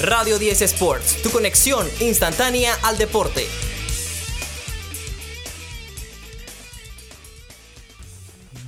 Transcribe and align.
Radio 0.00 0.38
10 0.38 0.62
Sports, 0.62 1.22
tu 1.24 1.30
conexión 1.30 1.84
instantánea 1.98 2.72
al 2.84 2.96
deporte. 2.98 3.44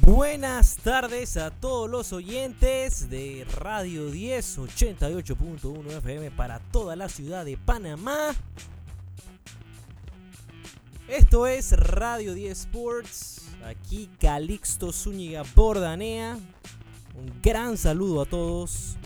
Buenas 0.01 0.79
tardes 0.79 1.37
a 1.37 1.53
todos 1.53 1.89
los 1.89 2.13
oyentes 2.13 3.09
de 3.11 3.47
Radio 3.61 4.11
10 4.11 4.59
88.1 4.59 5.99
FM 5.99 6.33
para 6.33 6.59
toda 6.59 6.97
la 6.97 7.09
ciudad 7.09 7.45
de 7.45 7.57
Panamá. 7.57 8.35
Esto 11.07 11.47
es 11.47 11.71
Radio 11.79 12.35
10 12.35 12.59
Sports. 12.59 13.43
Aquí 13.65 14.11
Calixto 14.21 14.93
Zúñiga 14.93 15.45
Bordanea. 15.55 16.37
Un 17.15 17.41
gran 17.41 17.79
saludo 17.79 18.23
a 18.23 18.27
todos. 18.27 18.97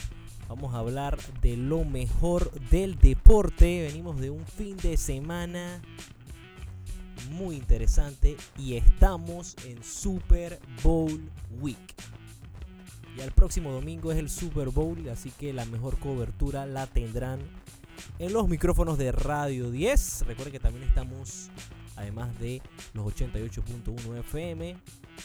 Vamos 0.48 0.74
a 0.74 0.78
hablar 0.78 1.18
de 1.40 1.56
lo 1.56 1.84
mejor 1.84 2.50
del 2.70 2.98
deporte. 2.98 3.86
Venimos 3.88 4.20
de 4.20 4.30
un 4.30 4.44
fin 4.44 4.76
de 4.76 4.96
semana 4.96 5.80
muy 7.30 7.56
interesante 7.56 8.36
y 8.58 8.74
estamos 8.74 9.56
en 9.64 9.82
Super 9.82 10.60
Bowl 10.82 11.30
Week. 11.60 11.78
Y 13.16 13.20
el 13.20 13.32
próximo 13.32 13.72
domingo 13.72 14.12
es 14.12 14.18
el 14.18 14.28
Super 14.28 14.68
Bowl, 14.68 15.08
así 15.08 15.30
que 15.30 15.52
la 15.52 15.64
mejor 15.66 15.98
cobertura 15.98 16.66
la 16.66 16.86
tendrán 16.86 17.40
en 18.18 18.32
los 18.32 18.48
micrófonos 18.48 18.98
de 18.98 19.12
Radio 19.12 19.70
10. 19.70 20.26
Recuerden 20.26 20.52
que 20.52 20.60
también 20.60 20.86
estamos, 20.88 21.48
además 21.96 22.38
de 22.38 22.60
los 22.92 23.06
88.1 23.06 24.18
FM, 24.18 24.76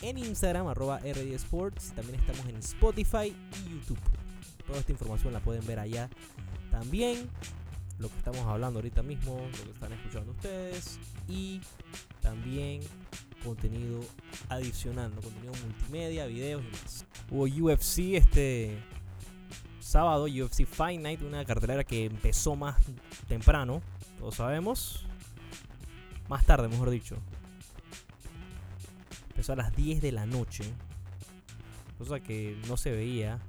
en 0.01 0.17
Instagram, 0.17 0.67
arroba 0.67 1.01
R10 1.01 1.33
Sports. 1.33 1.93
También 1.95 2.19
estamos 2.19 2.45
en 2.47 2.55
Spotify 2.57 3.35
y 3.65 3.71
YouTube. 3.71 4.18
Toda 4.69 4.81
esta 4.81 4.91
información 4.91 5.33
la 5.33 5.39
pueden 5.39 5.65
ver 5.65 5.79
allá 5.79 6.11
también. 6.69 7.27
Lo 7.97 8.07
que 8.07 8.17
estamos 8.17 8.41
hablando 8.41 8.77
ahorita 8.77 9.01
mismo, 9.01 9.41
lo 9.41 9.63
que 9.63 9.71
están 9.71 9.93
escuchando 9.93 10.31
ustedes. 10.31 10.99
Y 11.27 11.59
también 12.21 12.81
contenido 13.43 13.99
adicional, 14.47 15.11
¿no? 15.15 15.21
contenido 15.21 15.53
multimedia, 15.65 16.27
videos 16.27 16.63
y 16.63 16.69
más. 16.69 17.05
Hubo 17.31 17.45
UFC 17.45 18.13
este 18.13 18.77
sábado, 19.79 20.25
UFC 20.25 20.67
Fight 20.67 21.01
Night, 21.01 21.23
una 21.23 21.43
cartelera 21.45 21.83
que 21.83 22.05
empezó 22.05 22.55
más 22.55 22.77
temprano, 23.27 23.81
todos 24.19 24.35
sabemos. 24.35 25.03
Más 26.27 26.45
tarde, 26.45 26.67
mejor 26.67 26.91
dicho. 26.91 27.15
Empezó 29.29 29.53
a 29.53 29.55
las 29.55 29.75
10 29.75 29.99
de 29.99 30.11
la 30.11 30.27
noche. 30.27 30.63
Cosa 31.97 32.19
que 32.19 32.55
no 32.67 32.77
se 32.77 32.91
veía 32.91 33.39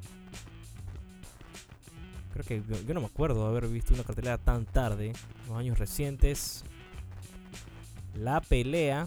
Creo 2.33 2.45
que 2.45 2.63
yo, 2.87 2.95
no 2.95 3.01
me 3.01 3.07
acuerdo 3.07 3.43
de 3.43 3.49
haber 3.49 3.69
visto 3.69 3.95
una 3.95 4.05
cartelera 4.05 4.39
tan 4.39 4.65
tarde, 4.65 5.09
en 5.09 5.49
los 5.49 5.57
años 5.57 5.79
recientes. 5.79 6.65
La 8.15 8.41
pelea 8.41 9.07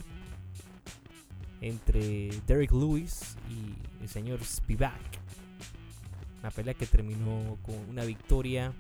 entre 1.62 2.30
Derek 2.46 2.72
Lewis 2.72 3.38
y 3.50 4.02
el 4.02 4.10
señor 4.10 4.44
Spivak. 4.44 5.00
Una 6.42 6.52
pelea 6.52 6.74
que 6.74 6.86
terminó 6.86 7.58
con 7.64 7.76
una 7.90 8.04
victoria 8.04 8.74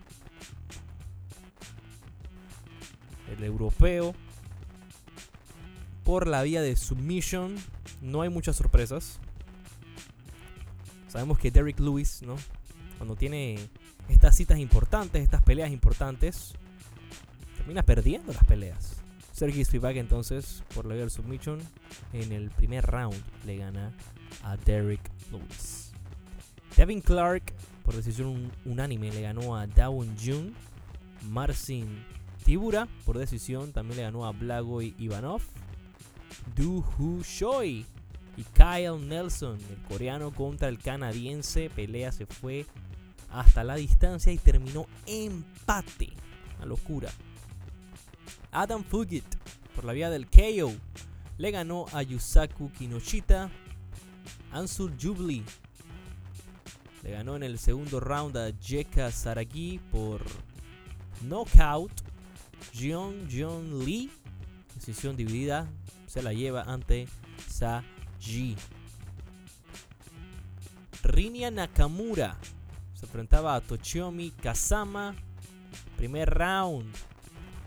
el 3.31 3.43
europeo 3.43 4.13
por 6.03 6.27
la 6.27 6.43
vía 6.43 6.61
de 6.61 6.75
submission. 6.75 7.55
No 8.01 8.21
hay 8.21 8.29
muchas 8.29 8.57
sorpresas. 8.57 9.19
Sabemos 11.07 11.39
que 11.39 11.51
Derek 11.51 11.79
Lewis, 11.79 12.21
¿no? 12.23 12.35
Cuando 12.97 13.15
tiene 13.15 13.69
estas 14.09 14.35
citas 14.35 14.59
importantes, 14.59 15.23
estas 15.23 15.43
peleas 15.43 15.71
importantes, 15.71 16.53
termina 17.57 17.83
perdiendo 17.83 18.33
las 18.33 18.43
peleas. 18.43 18.97
Sergey 19.31 19.65
Spivak 19.65 19.95
entonces, 19.95 20.63
por 20.75 20.85
la 20.85 20.93
vía 20.93 21.01
del 21.01 21.11
submission, 21.11 21.59
en 22.13 22.31
el 22.31 22.51
primer 22.51 22.85
round 22.85 23.19
le 23.45 23.57
gana 23.57 23.91
a 24.43 24.57
Derek 24.57 25.01
Lewis. 25.31 25.91
Devin 26.77 27.01
Clark, 27.01 27.53
por 27.83 27.95
decisión 27.95 28.51
unánime, 28.65 29.11
le 29.11 29.21
ganó 29.21 29.55
a 29.55 29.67
Dawon 29.67 30.15
Jun. 30.17 30.53
Marcin 31.29 32.03
Tibura, 32.43 32.87
por 33.05 33.17
decisión, 33.17 33.71
también 33.71 33.97
le 33.97 34.03
ganó 34.03 34.25
a 34.25 34.31
Blagoy 34.31 34.93
Ivanov. 34.97 35.41
Du 36.55 36.83
Hu 36.97 37.23
Choi 37.23 37.85
y 38.35 38.43
Kyle 38.53 38.99
Nelson, 38.99 39.57
el 39.69 39.81
coreano 39.87 40.31
contra 40.31 40.67
el 40.67 40.79
canadiense. 40.79 41.69
Pelea 41.69 42.11
se 42.11 42.25
fue 42.25 42.65
hasta 43.33 43.63
la 43.63 43.75
distancia 43.75 44.31
y 44.31 44.37
terminó 44.37 44.85
empate. 45.05 46.09
Una 46.57 46.67
locura. 46.67 47.11
Adam 48.51 48.83
Fugit, 48.83 49.25
por 49.75 49.85
la 49.85 49.93
vía 49.93 50.09
del 50.09 50.27
KO, 50.27 50.73
le 51.37 51.51
ganó 51.51 51.85
a 51.93 52.03
Yusaku 52.03 52.71
Kinoshita. 52.71 53.49
Ansul 54.51 54.95
Jubli 55.01 55.43
le 57.01 57.11
ganó 57.11 57.35
en 57.35 57.43
el 57.43 57.59
segundo 57.59 57.99
round 57.99 58.37
a 58.37 58.51
Jeka 58.61 59.11
Saragi 59.11 59.79
por 59.91 60.21
knockout. 61.21 61.91
Jeon 62.71 63.27
Jeon 63.29 63.83
Lee, 63.83 64.09
decisión 64.73 65.17
dividida, 65.17 65.67
se 66.07 66.21
la 66.21 66.33
lleva 66.33 66.63
ante 66.63 67.07
Sa-ji. 67.49 68.55
Rinya 71.03 71.51
Nakamura 71.51 72.37
se 73.03 73.07
enfrentaba 73.07 73.55
a 73.55 73.59
Tochiomi 73.59 74.31
Kazama. 74.31 75.13
Primer 75.97 76.29
round. 76.29 76.95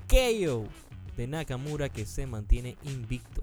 KO 0.09 0.65
de 1.15 1.27
Nakamura 1.27 1.91
que 1.91 2.07
se 2.07 2.27
mantiene 2.27 2.77
invicto. 2.85 3.43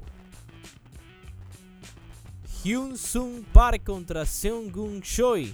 Hyun 2.64 2.98
Sung 2.98 3.44
Park 3.44 3.84
contra 3.84 4.26
Seung 4.26 5.02
Choi. 5.02 5.54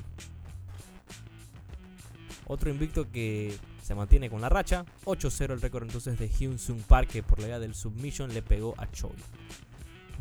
Otro 2.48 2.70
invicto 2.70 3.12
que 3.12 3.58
se 3.84 3.94
mantiene 3.94 4.30
con 4.30 4.40
la 4.40 4.48
racha. 4.48 4.86
8-0 5.04 5.52
el 5.52 5.62
récord 5.62 5.84
entonces 5.84 6.18
de 6.18 6.30
Hyun 6.30 6.58
Sung 6.58 6.82
Park 6.84 7.10
que 7.10 7.24
por 7.24 7.40
la 7.40 7.48
vía 7.48 7.60
del 7.60 7.76
submission 7.76 8.34
le 8.34 8.42
pegó 8.42 8.76
a 8.78 8.90
Choi. 8.90 9.12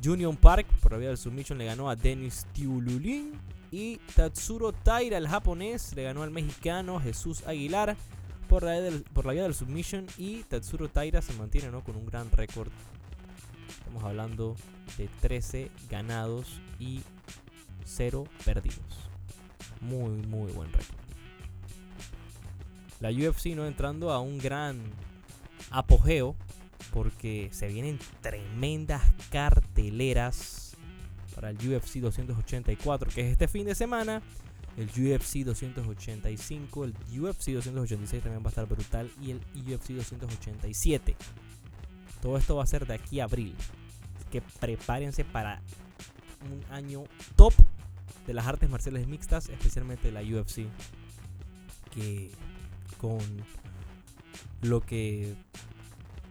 Junior 0.03 0.37
Park 0.37 0.67
por 0.81 0.93
la 0.93 0.99
vía 0.99 1.09
del 1.09 1.19
submission 1.19 1.59
le 1.59 1.67
ganó 1.67 1.89
a 1.89 1.95
Dennis 1.95 2.45
Tiululin. 2.53 3.58
Y 3.71 3.99
Tatsuro 4.15 4.73
Taira, 4.73 5.19
el 5.19 5.29
japonés, 5.29 5.95
le 5.95 6.05
ganó 6.05 6.23
al 6.23 6.31
mexicano 6.31 7.01
Jesús 7.01 7.47
Aguilar 7.47 7.97
por 8.49 8.63
la, 8.63 8.73
del, 8.73 9.05
la 9.15 9.33
vía 9.33 9.43
del 9.43 9.55
submission. 9.55 10.07
Y 10.17 10.43
Tatsuro 10.45 10.89
Taira 10.89 11.21
se 11.21 11.35
mantiene 11.35 11.71
¿no? 11.71 11.85
con 11.85 11.97
un 11.97 12.07
gran 12.07 12.31
récord. 12.31 12.71
Estamos 13.69 14.05
hablando 14.05 14.57
de 14.97 15.09
13 15.21 15.71
ganados 15.91 16.61
y 16.79 17.01
0 17.85 18.25
perdidos. 18.45 19.09
Muy, 19.81 20.11
muy 20.27 20.51
buen 20.53 20.73
récord. 20.73 20.97
La 23.01 23.11
UFC 23.11 23.55
no 23.55 23.67
entrando 23.67 24.11
a 24.11 24.21
un 24.21 24.39
gran 24.39 24.81
apogeo 25.71 26.35
porque 26.93 27.49
se 27.53 27.69
vienen 27.69 27.99
tremendas 28.23 29.03
carteleras 29.31 30.68
para 31.39 31.51
el 31.51 31.57
UFC 31.57 31.99
284, 32.01 33.13
que 33.15 33.21
es 33.21 33.31
este 33.31 33.47
fin 33.47 33.65
de 33.65 33.77
semana. 33.77 34.21
El 34.77 34.89
UFC 34.89 35.45
285, 35.45 36.85
el 36.85 36.95
UFC 37.17 37.51
286 37.51 38.25
también 38.25 38.43
va 38.43 38.47
a 38.47 38.49
estar 38.49 38.67
brutal. 38.67 39.09
Y 39.23 39.31
el 39.31 39.41
UFC 39.55 39.91
287. 39.91 41.15
Todo 42.21 42.39
esto 42.39 42.57
va 42.57 42.65
a 42.65 42.67
ser 42.67 42.89
de 42.89 42.95
aquí 42.95 43.21
a 43.21 43.25
abril. 43.25 43.55
que 44.33 44.43
prepárense 44.43 45.25
para 45.25 45.63
un 46.51 46.75
año 46.75 47.05
top 47.37 47.55
de 48.27 48.35
las 48.35 48.49
artes 48.49 48.69
marciales 48.69 49.07
mixtas, 49.07 49.49
especialmente 49.49 50.11
la 50.11 50.23
UFC. 50.23 50.67
Que 51.95 52.33
con 53.01 53.21
lo 54.63 54.81
que 54.81 55.37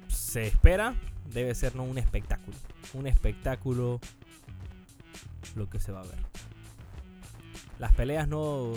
se 0.09 0.48
espera 0.48 0.98
debe 1.31 1.56
ser 1.56 1.77
¿no? 1.77 1.86
un 1.86 1.98
espectáculo. 1.98 2.57
Un 2.94 3.07
espectáculo 3.07 4.01
lo 5.57 5.69
que 5.69 5.80
se 5.80 5.92
va 5.92 6.01
a 6.01 6.04
ver. 6.04 6.19
Las 7.80 7.94
peleas 7.94 8.27
no 8.27 8.71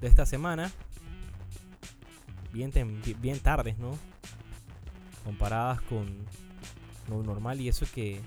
de 0.00 0.06
esta 0.08 0.26
semana, 0.26 0.70
bien, 2.52 2.72
bien 3.20 3.38
tardes, 3.40 3.78
¿no? 3.78 3.98
Comparadas 5.24 5.80
con 5.82 6.06
lo 7.08 7.22
normal 7.22 7.60
y 7.60 7.68
eso 7.68 7.86
que, 7.92 8.20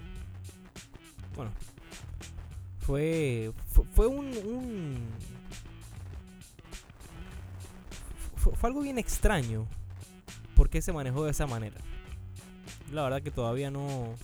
bueno, 1.36 1.52
fue, 2.80 3.54
fue, 3.94 4.08
un, 4.08 4.98
fue, 8.36 8.56
fue 8.56 8.70
algo 8.70 8.82
bien 8.82 8.98
extraño. 8.98 9.68
¿Por 10.56 10.70
qué 10.70 10.82
se 10.82 10.92
manejó 10.92 11.24
de 11.24 11.32
esa 11.32 11.48
manera? 11.48 11.78
La 12.92 13.04
verdad 13.04 13.22
que 13.22 13.32
todavía 13.32 13.72
no, 13.72 14.16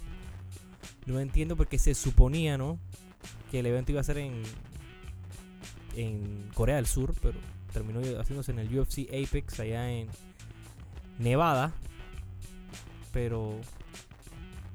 no 1.06 1.20
entiendo 1.20 1.56
porque 1.56 1.80
se 1.80 1.94
suponía, 1.96 2.58
¿no? 2.58 2.80
El 3.58 3.66
evento 3.66 3.92
iba 3.92 4.02
a 4.02 4.04
ser 4.04 4.18
en, 4.18 4.44
en 5.96 6.50
Corea 6.54 6.76
del 6.76 6.86
Sur, 6.86 7.14
pero 7.22 7.38
terminó 7.74 8.00
haciéndose 8.20 8.52
en 8.52 8.60
el 8.60 8.80
UFC 8.80 9.08
Apex 9.10 9.60
allá 9.60 9.92
en 9.92 10.08
Nevada. 11.20 11.74
Pero 13.12 13.60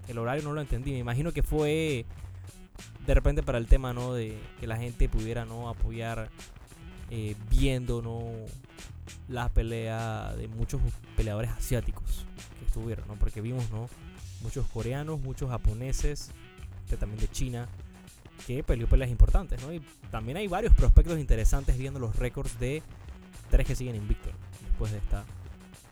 el 0.09 0.19
horario 0.19 0.43
no 0.43 0.53
lo 0.53 0.61
entendí. 0.61 0.93
Me 0.93 0.99
imagino 0.99 1.33
que 1.33 1.43
fue 1.43 2.07
de 3.07 3.15
repente 3.15 3.43
para 3.43 3.59
el 3.59 3.67
tema, 3.67 3.93
¿no? 3.93 4.15
De 4.15 4.39
que 4.59 4.67
la 4.67 4.77
gente 4.77 5.09
pudiera, 5.09 5.45
¿no? 5.45 5.69
Apoyar 5.69 6.31
eh, 7.11 7.35
viendo, 7.51 8.03
¿no? 8.03 8.23
La 9.29 9.49
pelea 9.49 10.35
de 10.37 10.49
muchos 10.49 10.81
peleadores 11.17 11.51
asiáticos 11.51 12.27
que 12.59 12.67
estuvieron, 12.67 13.07
¿no? 13.09 13.15
Porque 13.15 13.41
vimos, 13.41 13.71
¿no? 13.71 13.89
Muchos 14.43 14.67
coreanos, 14.69 15.21
muchos 15.21 15.51
japoneses, 15.51 16.31
también 16.97 17.21
de 17.21 17.29
China, 17.29 17.69
que 18.47 18.63
peleó 18.63 18.87
peleas 18.87 19.11
importantes, 19.11 19.61
¿no? 19.63 19.73
Y 19.73 19.81
también 20.11 20.37
hay 20.37 20.49
varios 20.49 20.75
prospectos 20.75 21.19
interesantes 21.19 21.77
viendo 21.77 22.01
los 22.01 22.17
récords 22.17 22.59
de 22.59 22.83
tres 23.51 23.67
que 23.67 23.75
siguen 23.75 23.97
invictos 23.97 24.33
después 24.63 24.93
de 24.93 24.99
esta 24.99 25.25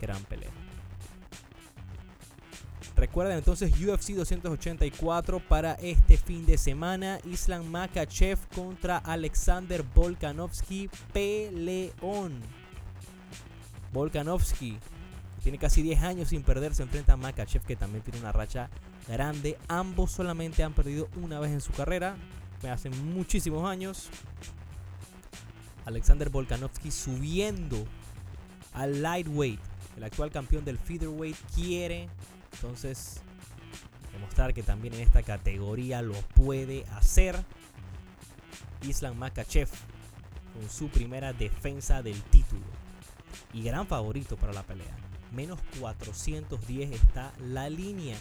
gran 0.01 0.23
pelea. 0.25 0.51
Recuerden 2.99 3.39
entonces 3.39 3.71
UFC 3.81 4.15
284 4.15 5.39
para 5.39 5.75
este 5.75 6.17
fin 6.17 6.45
de 6.45 6.59
semana. 6.59 7.21
Islam 7.25 7.65
Makachev 7.67 8.39
contra 8.53 8.99
Alexander 8.99 9.85
Volkanovski. 9.95 10.91
Peleón. 11.13 12.41
Volkanovski 13.93 14.79
tiene 15.45 15.59
casi 15.59 15.83
10 15.83 16.03
años 16.03 16.29
sin 16.31 16.43
perder. 16.43 16.75
Se 16.75 16.83
enfrenta 16.83 17.13
a 17.13 17.17
Makachev 17.17 17.63
que 17.63 17.77
también 17.77 18.03
tiene 18.03 18.19
una 18.19 18.33
racha 18.33 18.69
grande. 19.09 19.59
Ambos 19.69 20.13
solamente 20.13 20.63
han 20.63 20.73
perdido 20.73 21.09
una 21.17 21.41
vez 21.41 21.53
en 21.53 21.61
su 21.61 21.73
carrera. 21.73 22.17
Hace 22.71 22.91
muchísimos 22.91 23.69
años. 23.69 24.09
Alexander 25.85 26.29
Volkanovski 26.31 26.91
subiendo 26.91 27.85
al 28.75 29.03
lightweight. 29.03 29.61
El 29.97 30.05
actual 30.05 30.31
campeón 30.31 30.65
del 30.65 30.79
featherweight 30.79 31.37
quiere 31.55 32.09
entonces, 32.53 33.21
demostrar 34.13 34.53
que 34.53 34.63
también 34.63 34.95
en 34.95 35.01
esta 35.01 35.23
categoría 35.23 36.03
lo 36.03 36.15
puede 36.35 36.85
hacer. 36.97 37.37
Islam 38.83 39.17
Makachev 39.17 39.69
con 40.55 40.69
su 40.69 40.89
primera 40.89 41.33
defensa 41.33 42.03
del 42.03 42.21
título. 42.25 42.65
Y 43.53 43.63
gran 43.63 43.87
favorito 43.87 44.37
para 44.37 44.53
la 44.53 44.65
pelea. 44.65 44.97
Menos 45.33 45.61
410 45.81 46.91
está 46.91 47.33
la 47.41 47.69
línea 47.69 48.17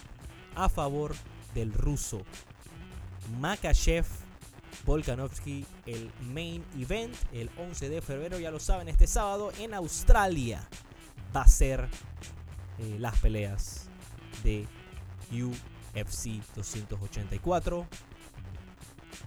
a 0.58 0.68
favor 0.68 1.14
del 1.54 1.72
ruso. 1.72 2.22
Makachev 3.40 4.06
Volkanovski, 4.84 5.64
el 5.86 6.10
main 6.32 6.64
event, 6.78 7.14
el 7.32 7.50
11 7.58 7.88
de 7.88 8.00
febrero, 8.00 8.38
ya 8.38 8.50
lo 8.50 8.60
saben, 8.60 8.88
este 8.88 9.06
sábado 9.06 9.52
en 9.58 9.74
Australia 9.74 10.66
va 11.34 11.42
a 11.42 11.48
ser 11.48 11.88
eh, 12.78 12.96
las 12.98 13.18
peleas 13.18 13.88
de 14.42 14.66
UFC 15.32 16.42
284. 16.54 17.86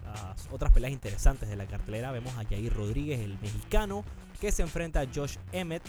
Las 0.04 0.48
otras 0.51 0.72
peleas 0.72 0.92
interesantes 0.92 1.48
de 1.48 1.56
la 1.56 1.66
cartelera 1.66 2.12
vemos 2.12 2.34
a 2.38 2.45
Jair 2.45 2.74
Rodríguez, 2.74 3.19
el 3.19 3.39
mexicano, 3.39 4.04
que 4.39 4.51
se 4.51 4.63
enfrenta 4.63 5.01
a 5.01 5.07
Josh 5.13 5.38
Emmett. 5.51 5.84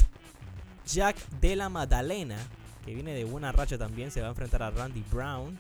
Jack 0.85 1.17
de 1.41 1.55
la 1.55 1.69
Madalena, 1.69 2.37
que 2.85 2.95
viene 2.95 3.15
de 3.15 3.25
buena 3.25 3.53
racha 3.53 3.79
también, 3.79 4.11
se 4.11 4.21
va 4.21 4.27
a 4.27 4.31
enfrentar 4.31 4.63
a 4.63 4.71
Randy 4.71 5.05
Brown. 5.11 5.59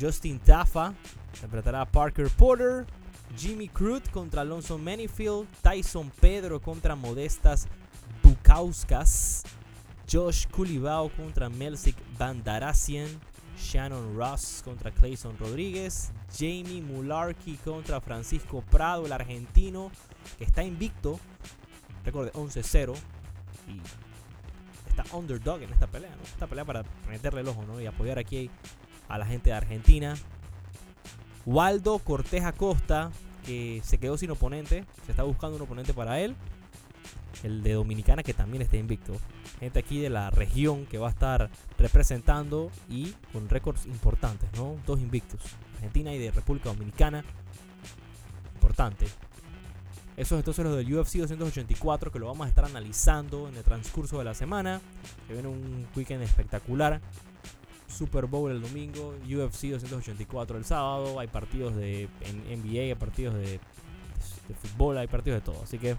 Justin 0.00 0.38
Taffa 0.38 0.94
se 1.32 1.44
enfrentará 1.44 1.82
a 1.82 1.86
Parker 1.86 2.28
Porter. 2.30 2.86
Jimmy 3.36 3.68
Crute 3.68 4.10
contra 4.10 4.42
Alonso 4.42 4.78
Manifield. 4.78 5.46
Tyson 5.62 6.10
Pedro 6.20 6.60
contra 6.60 6.96
Modestas 6.96 7.68
Bukauskas. 8.22 9.44
Josh 10.10 10.46
Culibao 10.46 11.10
contra 11.10 11.48
Melzik 11.48 11.96
Bandarassian. 12.18 13.08
Shannon 13.58 14.16
Ross 14.16 14.62
contra 14.64 14.90
Clayson 14.90 15.36
Rodríguez. 15.38 16.12
Jamie 16.32 16.82
Mularkey 16.82 17.56
contra 17.56 18.00
Francisco 18.00 18.62
Prado, 18.62 19.06
el 19.06 19.12
argentino, 19.12 19.90
que 20.38 20.44
está 20.44 20.64
invicto. 20.64 21.20
Recuerde, 22.04 22.32
11-0. 22.32 22.94
Y 23.68 23.80
underdog 25.12 25.62
en 25.62 25.72
esta 25.72 25.86
pelea. 25.86 26.10
Esta 26.24 26.46
pelea 26.46 26.64
para 26.64 26.84
meterle 27.08 27.40
el 27.40 27.48
ojo 27.48 27.64
¿no? 27.66 27.80
y 27.80 27.86
apoyar 27.86 28.18
aquí 28.18 28.50
a 29.08 29.18
la 29.18 29.26
gente 29.26 29.50
de 29.50 29.56
Argentina. 29.56 30.14
Waldo 31.46 31.98
Cortés 31.98 32.44
Acosta, 32.44 33.10
que 33.44 33.80
se 33.84 33.98
quedó 33.98 34.16
sin 34.18 34.30
oponente. 34.30 34.84
Se 35.04 35.12
está 35.12 35.22
buscando 35.22 35.56
un 35.56 35.62
oponente 35.62 35.94
para 35.94 36.20
él 36.20 36.36
el 37.42 37.62
de 37.62 37.72
Dominicana 37.72 38.22
que 38.22 38.34
también 38.34 38.62
está 38.62 38.76
invicto. 38.76 39.16
Gente 39.58 39.78
aquí 39.78 40.00
de 40.00 40.10
la 40.10 40.30
región 40.30 40.86
que 40.86 40.98
va 40.98 41.08
a 41.08 41.10
estar 41.10 41.50
representando 41.78 42.70
y 42.88 43.14
con 43.32 43.48
récords 43.48 43.86
importantes, 43.86 44.48
¿no? 44.56 44.76
Dos 44.86 45.00
invictos, 45.00 45.40
Argentina 45.74 46.12
y 46.14 46.18
de 46.18 46.30
República 46.30 46.70
Dominicana. 46.70 47.24
Importante. 48.54 49.06
Eso 50.20 50.34
es 50.34 50.40
entonces 50.40 50.62
lo 50.66 50.76
del 50.76 50.94
UFC 50.94 51.14
284 51.14 52.12
que 52.12 52.18
lo 52.18 52.26
vamos 52.26 52.44
a 52.44 52.48
estar 52.50 52.66
analizando 52.66 53.48
en 53.48 53.56
el 53.56 53.62
transcurso 53.62 54.18
de 54.18 54.24
la 54.24 54.34
semana. 54.34 54.82
Que 55.26 55.32
viene 55.32 55.48
un 55.48 55.88
weekend 55.96 56.22
espectacular. 56.22 57.00
Super 57.88 58.26
Bowl 58.26 58.50
el 58.50 58.60
domingo, 58.60 59.14
UFC 59.24 59.68
284 59.68 60.58
el 60.58 60.66
sábado, 60.66 61.18
hay 61.18 61.26
partidos 61.26 61.74
de 61.74 62.10
NBA, 62.20 62.80
hay 62.80 62.94
partidos 62.96 63.34
de, 63.34 63.60
de 64.46 64.54
fútbol, 64.60 64.98
hay 64.98 65.06
partidos 65.06 65.40
de 65.40 65.52
todo. 65.52 65.62
Así 65.62 65.78
que 65.78 65.96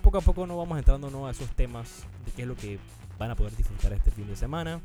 poco 0.00 0.18
a 0.18 0.20
poco 0.20 0.46
nos 0.46 0.56
vamos 0.56 0.78
entrando 0.78 1.26
a 1.26 1.32
esos 1.32 1.50
temas 1.56 2.04
de 2.24 2.30
qué 2.30 2.42
es 2.42 2.48
lo 2.48 2.54
que 2.54 2.78
van 3.18 3.32
a 3.32 3.34
poder 3.34 3.56
disfrutar 3.56 3.92
este 3.94 4.12
fin 4.12 4.28
de 4.28 4.36
semana. 4.36 4.80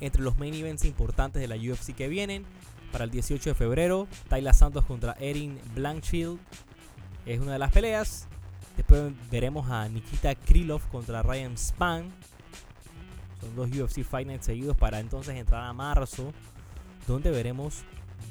Entre 0.00 0.22
los 0.22 0.38
main 0.38 0.54
events 0.54 0.86
importantes 0.86 1.42
de 1.42 1.48
la 1.48 1.56
UFC 1.56 1.94
que 1.94 2.08
vienen, 2.08 2.46
para 2.92 3.04
el 3.04 3.10
18 3.10 3.50
de 3.50 3.54
febrero, 3.54 4.08
Tyler 4.30 4.54
Santos 4.54 4.86
contra 4.86 5.12
Erin 5.20 5.58
Blanchfield 5.74 6.38
es 7.28 7.40
una 7.40 7.52
de 7.52 7.58
las 7.58 7.70
peleas. 7.70 8.26
Después 8.76 9.12
veremos 9.30 9.70
a 9.70 9.88
Nikita 9.88 10.34
Krylov 10.34 10.80
contra 10.88 11.22
Ryan 11.22 11.58
Span. 11.58 12.10
Son 13.40 13.54
dos 13.54 13.70
UFC 13.70 14.02
Fight 14.02 14.40
seguidos 14.40 14.76
para 14.76 14.98
entonces 14.98 15.36
entrar 15.36 15.62
a 15.64 15.72
marzo, 15.72 16.32
donde 17.06 17.30
veremos 17.30 17.82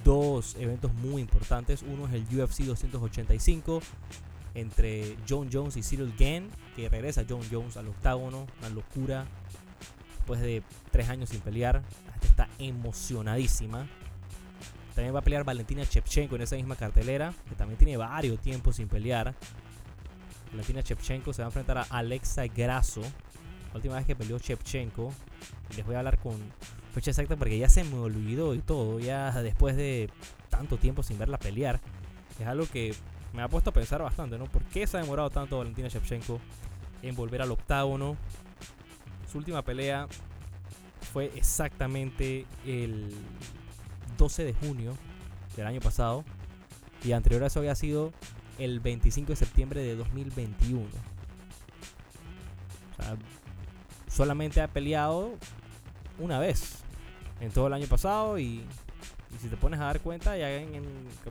dos 0.04 0.56
eventos 0.60 0.94
muy 0.96 1.22
importantes. 1.22 1.84
Uno 1.84 2.08
es 2.08 2.14
el 2.14 2.24
UFC 2.24 2.62
285 2.62 3.82
entre 4.56 5.16
John 5.30 5.50
Jones 5.52 5.78
y 5.78 5.84
Cyril 5.84 6.14
Gann, 6.18 6.50
que 6.76 6.90
regresa 6.90 7.24
John 7.30 7.42
Jones 7.52 7.78
al 7.78 7.88
octágono, 7.88 8.48
una 8.60 8.70
locura. 8.70 9.26
Después 10.18 10.42
de 10.42 10.64
tres 10.92 11.08
años 11.10 11.30
sin 11.30 11.40
pelear, 11.42 11.84
está 12.22 12.50
emocionadísima. 12.58 13.88
También 14.98 15.14
va 15.14 15.20
a 15.20 15.22
pelear 15.22 15.44
Valentina 15.44 15.86
Chepchenko 15.86 16.38
en 16.38 16.42
esa 16.42 16.56
misma 16.56 16.76
cartelera, 16.76 17.32
que 17.48 17.54
también 17.54 17.78
tiene 17.78 17.98
varios 17.98 18.40
tiempos 18.40 18.78
sin 18.78 18.88
pelear. 18.88 19.36
Valentina 20.50 20.82
Chepchenko 20.82 21.34
se 21.34 21.44
va 21.44 21.46
a 21.46 21.50
enfrentar 21.50 21.78
a 21.78 21.84
Alexa 21.84 22.48
Grasso. 22.48 23.02
La 23.02 23.76
última 23.76 23.98
vez 23.98 24.08
que 24.08 24.16
peleó 24.16 24.40
Chepchenko, 24.40 25.14
les 25.76 25.86
voy 25.86 25.94
a 25.94 26.00
hablar 26.00 26.18
con 26.18 26.34
fecha 26.96 27.12
exacta 27.12 27.36
porque 27.36 27.60
ya 27.60 27.70
se 27.70 27.84
me 27.84 28.00
olvidó 28.00 28.56
y 28.56 28.58
todo, 28.58 29.00
ya 29.00 29.32
después 29.44 29.76
de 29.76 30.10
tanto 30.50 30.78
tiempo 30.78 31.04
sin 31.04 31.20
verla 31.20 31.38
pelear. 31.38 31.80
Es 32.40 32.48
algo 32.48 32.66
que 32.66 32.96
me 33.34 33.44
ha 33.44 33.48
puesto 33.50 33.70
a 33.70 33.74
pensar 33.74 34.02
bastante, 34.02 34.40
¿no? 34.40 34.46
¿Por 34.46 34.64
qué 34.64 34.88
se 34.88 34.98
ha 34.98 35.02
demorado 35.02 35.30
tanto 35.30 35.60
Valentina 35.60 35.90
Shevchenko 35.90 36.40
en 37.04 37.16
volver 37.16 37.44
al 37.44 37.52
octágono? 37.52 38.18
Su 39.32 39.38
última 39.38 39.62
pelea 39.62 40.08
fue 41.14 41.32
exactamente 41.36 42.48
el 42.66 43.14
12 44.18 44.44
de 44.44 44.54
junio 44.54 44.96
del 45.56 45.68
año 45.68 45.82
pasado. 45.82 46.24
Y 47.04 47.12
anterior 47.12 47.44
a 47.44 47.48
eso 47.48 47.60
había 47.60 47.76
sido 47.76 48.12
el 48.58 48.80
25 48.80 49.30
de 49.30 49.36
septiembre 49.36 49.82
de 49.82 49.96
2021. 49.96 50.84
O 52.92 53.02
sea, 53.02 53.16
solamente 54.10 54.62
ha 54.62 54.68
peleado 54.68 55.36
una 56.20 56.40
vez 56.40 56.80
en 57.40 57.52
todo 57.52 57.68
el 57.68 57.74
año 57.74 57.88
pasado 57.88 58.40
y, 58.40 58.64
si 59.40 59.48
te 59.48 59.58
pones 59.58 59.80
a 59.80 59.84
dar 59.84 60.00
cuenta 60.02 60.36
ya 60.36 60.48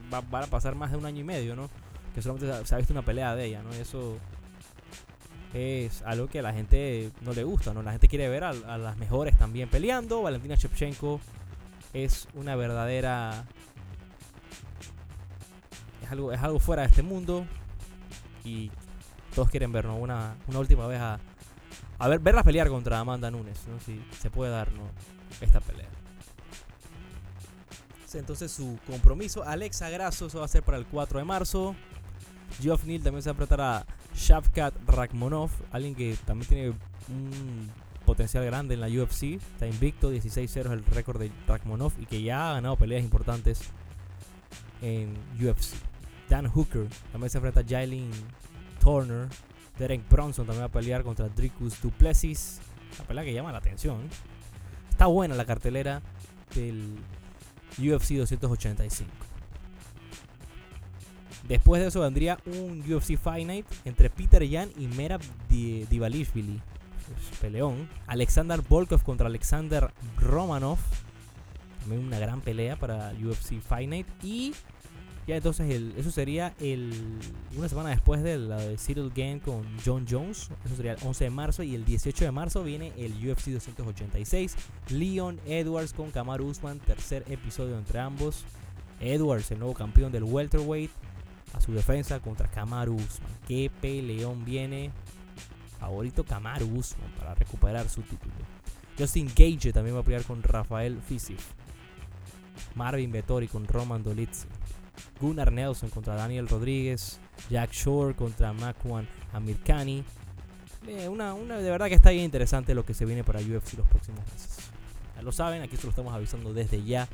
van 0.09 0.43
a 0.43 0.47
pasar 0.47 0.75
más 0.75 0.91
de 0.91 0.97
un 0.97 1.05
año 1.05 1.19
y 1.19 1.23
medio, 1.25 1.55
¿no? 1.55 1.69
que 2.17 2.23
solamente 2.23 2.65
se 2.65 2.73
ha 2.73 2.79
visto 2.79 2.93
una 2.93 3.03
pelea 3.03 3.35
de 3.35 3.45
ella, 3.45 3.61
¿no? 3.61 3.71
Eso 3.73 4.17
es 5.53 6.01
algo 6.01 6.25
que 6.25 6.39
a 6.39 6.41
la 6.41 6.51
gente 6.51 7.11
no 7.21 7.31
le 7.31 7.43
gusta, 7.43 7.75
¿no? 7.75 7.83
La 7.83 7.91
gente 7.91 8.07
quiere 8.07 8.27
ver 8.27 8.43
a, 8.43 8.53
las 8.53 8.97
mejores 8.97 9.37
también 9.37 9.69
peleando. 9.69 10.23
Valentina 10.23 10.55
Shevchenko 10.55 11.19
es 11.93 12.27
una 12.33 12.55
verdadera... 12.55 13.45
Es 16.03 16.11
algo, 16.11 16.31
es 16.31 16.41
algo 16.41 16.59
fuera 16.59 16.83
de 16.83 16.89
este 16.89 17.03
mundo 17.03 17.45
y 18.45 18.71
todos 19.35 19.49
quieren 19.49 19.71
ver, 19.71 19.87
Una, 19.87 20.35
una 20.47 20.59
última 20.59 20.87
vez 20.87 21.01
a, 21.01 21.19
a 21.99 22.07
ver, 22.07 22.19
verla 22.19 22.43
pelear 22.43 22.69
contra 22.69 22.99
Amanda 22.99 23.29
Nunes, 23.29 23.67
¿no? 23.67 23.79
Si 23.79 24.01
se 24.19 24.29
puede 24.29 24.51
dar. 24.51 24.69
Esta 25.41 25.59
pelea. 25.59 25.89
Entonces 28.13 28.51
su 28.51 28.79
compromiso, 28.87 29.43
Alexa 29.43 29.89
Grasso, 29.89 30.27
eso 30.27 30.39
va 30.39 30.45
a 30.45 30.47
ser 30.47 30.63
para 30.63 30.77
el 30.77 30.85
4 30.85 31.19
de 31.19 31.25
marzo. 31.25 31.75
Geoff 32.61 32.85
Neal 32.85 33.03
también 33.03 33.21
se 33.21 33.29
va 33.29 33.31
a 33.31 33.33
enfrentar 33.33 33.61
a 33.61 33.85
Shavkat 34.15 34.73
Rakhmonov, 34.87 35.51
alguien 35.71 35.93
que 35.93 36.17
también 36.25 36.47
tiene 36.47 36.73
potencial 38.07 38.43
grande 38.45 38.73
en 38.73 38.81
la 38.81 38.87
UFC. 38.87 39.39
Está 39.53 39.67
invicto, 39.67 40.11
16-0 40.11 40.45
es 40.45 40.55
el 40.55 40.83
récord 40.85 41.19
de 41.19 41.29
Rakhmonov 41.45 41.91
y 41.99 42.05
que 42.07 42.23
ya 42.23 42.49
ha 42.49 42.53
ganado 42.53 42.77
peleas 42.77 43.03
importantes 43.03 43.59
en 44.81 45.13
UFC. 45.39 45.75
Dan 46.29 46.47
Hooker 46.47 46.87
también 47.11 47.29
se 47.29 47.37
enfrenta 47.37 47.59
a 47.59 47.63
Jailin 47.67 48.09
Turner. 48.79 49.27
Derek 49.77 50.09
Bronson 50.09 50.45
también 50.47 50.63
va 50.63 50.67
a 50.67 50.71
pelear 50.71 51.03
contra 51.03 51.27
Dricus 51.27 51.79
Duplessis. 51.81 52.59
La 52.97 53.05
pelea 53.05 53.23
que 53.23 53.33
llama 53.33 53.51
la 53.51 53.59
atención. 53.59 53.99
Está 54.89 55.05
buena 55.05 55.35
la 55.35 55.45
cartelera 55.45 56.01
del 56.55 56.95
UFC 57.77 58.13
285. 58.13 59.11
Después 61.47 61.81
de 61.81 61.89
eso 61.89 62.01
vendría 62.01 62.39
un 62.45 62.83
UFC 62.91 63.17
Fight 63.17 63.45
Night 63.45 63.65
entre 63.85 64.09
Peter 64.09 64.43
Yan 64.43 64.69
y 64.77 64.87
Merab 64.87 65.21
Divalishvili. 65.49 66.61
Peleón. 67.41 67.89
Alexander 68.07 68.61
Volkov 68.61 69.03
contra 69.03 69.27
Alexander 69.27 69.91
Romanov. 70.17 70.77
También 71.81 72.05
una 72.05 72.19
gran 72.19 72.41
pelea 72.41 72.75
para 72.75 73.13
UFC 73.13 73.61
Fight 73.61 73.89
Night. 73.89 74.07
Y 74.23 74.53
ya 75.27 75.35
entonces 75.35 75.69
el, 75.69 75.93
eso 75.97 76.09
sería 76.09 76.53
el, 76.61 77.19
una 77.57 77.67
semana 77.67 77.89
después 77.89 78.23
de 78.23 78.37
la 78.37 78.57
de 78.57 78.77
Game 79.13 79.41
con 79.41 79.65
John 79.85 80.05
Jones. 80.09 80.49
Eso 80.65 80.75
sería 80.77 80.93
el 80.93 80.99
11 81.03 81.25
de 81.25 81.29
marzo. 81.29 81.63
Y 81.63 81.75
el 81.75 81.83
18 81.83 82.23
de 82.23 82.31
marzo 82.31 82.63
viene 82.63 82.93
el 82.97 83.11
UFC 83.13 83.47
286. 83.47 84.55
Leon 84.89 85.37
Edwards 85.45 85.91
con 85.91 86.11
Kamaru 86.11 86.47
Usman. 86.47 86.79
Tercer 86.79 87.25
episodio 87.27 87.77
entre 87.77 87.99
ambos. 87.99 88.45
Edwards, 89.01 89.51
el 89.51 89.59
nuevo 89.59 89.73
campeón 89.73 90.13
del 90.13 90.23
welterweight. 90.23 90.91
A 91.53 91.59
su 91.59 91.73
defensa 91.73 92.21
contra 92.21 92.47
Kamaru 92.47 92.95
Usman. 92.95 93.29
Qué 93.49 93.69
peleón 93.81 94.45
viene. 94.45 94.91
Favorito 95.79 96.23
Kamaru 96.23 96.65
Usman 96.65 97.11
para 97.17 97.35
recuperar 97.35 97.89
su 97.89 98.01
título. 98.01 98.33
Justin 98.97 99.27
Gage 99.27 99.71
también 99.71 99.95
va 99.95 100.01
a 100.01 100.03
pelear 100.03 100.23
con 100.23 100.41
Rafael 100.41 100.99
Fisif. 101.01 101.51
Marvin 102.75 103.11
Vettori 103.11 103.47
con 103.47 103.67
Roman 103.67 104.03
Dolitz. 104.03 104.45
Gunnar 105.19 105.51
Nelson 105.51 105.89
contra 105.89 106.15
Daniel 106.15 106.47
Rodríguez, 106.47 107.19
Jack 107.49 107.71
Shore 107.71 108.15
contra 108.15 108.53
Makwan 108.53 109.07
Amirkani. 109.33 110.03
Eh, 110.87 111.07
una, 111.07 111.33
una, 111.33 111.57
de 111.57 111.69
verdad 111.69 111.87
que 111.87 111.95
está 111.95 112.11
bien 112.11 112.23
interesante 112.23 112.73
lo 112.73 112.85
que 112.85 112.93
se 112.93 113.05
viene 113.05 113.23
para 113.23 113.39
UFC 113.39 113.73
los 113.77 113.87
próximos 113.87 114.21
meses. 114.31 114.57
Ya 115.15 115.21
lo 115.21 115.31
saben, 115.31 115.61
aquí 115.61 115.75
se 115.75 115.83
lo 115.83 115.89
estamos 115.89 116.13
avisando 116.13 116.53
desde 116.53 116.83
ya 116.83 117.07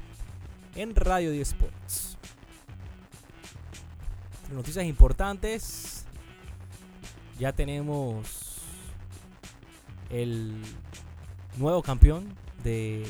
en 0.76 0.96
Radio 0.96 1.32
10 1.32 1.48
Sports. 1.48 2.18
Noticias 4.52 4.86
importantes. 4.86 6.06
Ya 7.40 7.52
tenemos 7.52 8.43
el 10.14 10.54
nuevo 11.58 11.82
campeón 11.82 12.34
de 12.64 13.04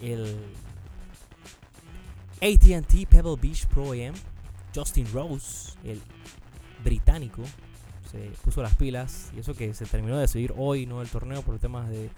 el 0.00 0.36
ATT 2.36 3.08
Pebble 3.08 3.36
Beach 3.40 3.66
Pro 3.66 3.92
AM, 3.92 4.14
Justin 4.74 5.06
Rose, 5.12 5.72
el 5.84 6.00
británico, 6.84 7.42
se 8.10 8.30
puso 8.44 8.62
las 8.62 8.74
pilas 8.76 9.32
y 9.36 9.40
eso 9.40 9.54
que 9.54 9.74
se 9.74 9.86
terminó 9.86 10.14
de 10.14 10.22
decidir 10.22 10.54
hoy, 10.56 10.86
no 10.86 11.02
el 11.02 11.08
torneo 11.08 11.42
por 11.42 11.58
temas 11.58 11.88
de 11.88 12.10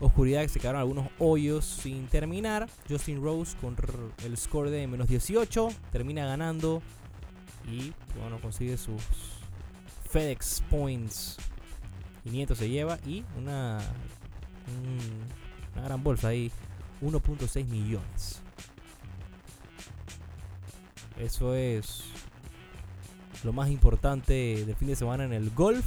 oscuridad 0.00 0.42
que 0.42 0.48
se 0.48 0.60
quedaron 0.60 0.80
algunos 0.80 1.08
hoyos 1.18 1.64
sin 1.64 2.06
terminar. 2.06 2.68
Justin 2.88 3.22
Rose 3.22 3.56
con 3.60 3.76
el 4.24 4.36
score 4.36 4.70
de 4.70 4.86
menos 4.86 5.08
18 5.08 5.68
termina 5.90 6.24
ganando 6.24 6.80
y 7.70 7.92
bueno 8.18 8.40
consigue 8.40 8.78
sus 8.78 9.02
FedEx 10.08 10.62
Points 10.70 11.36
500 12.28 12.58
se 12.58 12.68
lleva 12.68 12.98
y 13.06 13.24
una, 13.36 13.80
una 15.74 15.82
gran 15.82 16.02
bolsa 16.02 16.28
ahí 16.28 16.50
1.6 17.02 17.64
millones. 17.66 18.42
Eso 21.18 21.54
es 21.54 22.04
lo 23.44 23.52
más 23.52 23.70
importante 23.70 24.64
del 24.64 24.76
fin 24.76 24.88
de 24.88 24.96
semana 24.96 25.24
en 25.24 25.32
el 25.32 25.50
golf 25.50 25.84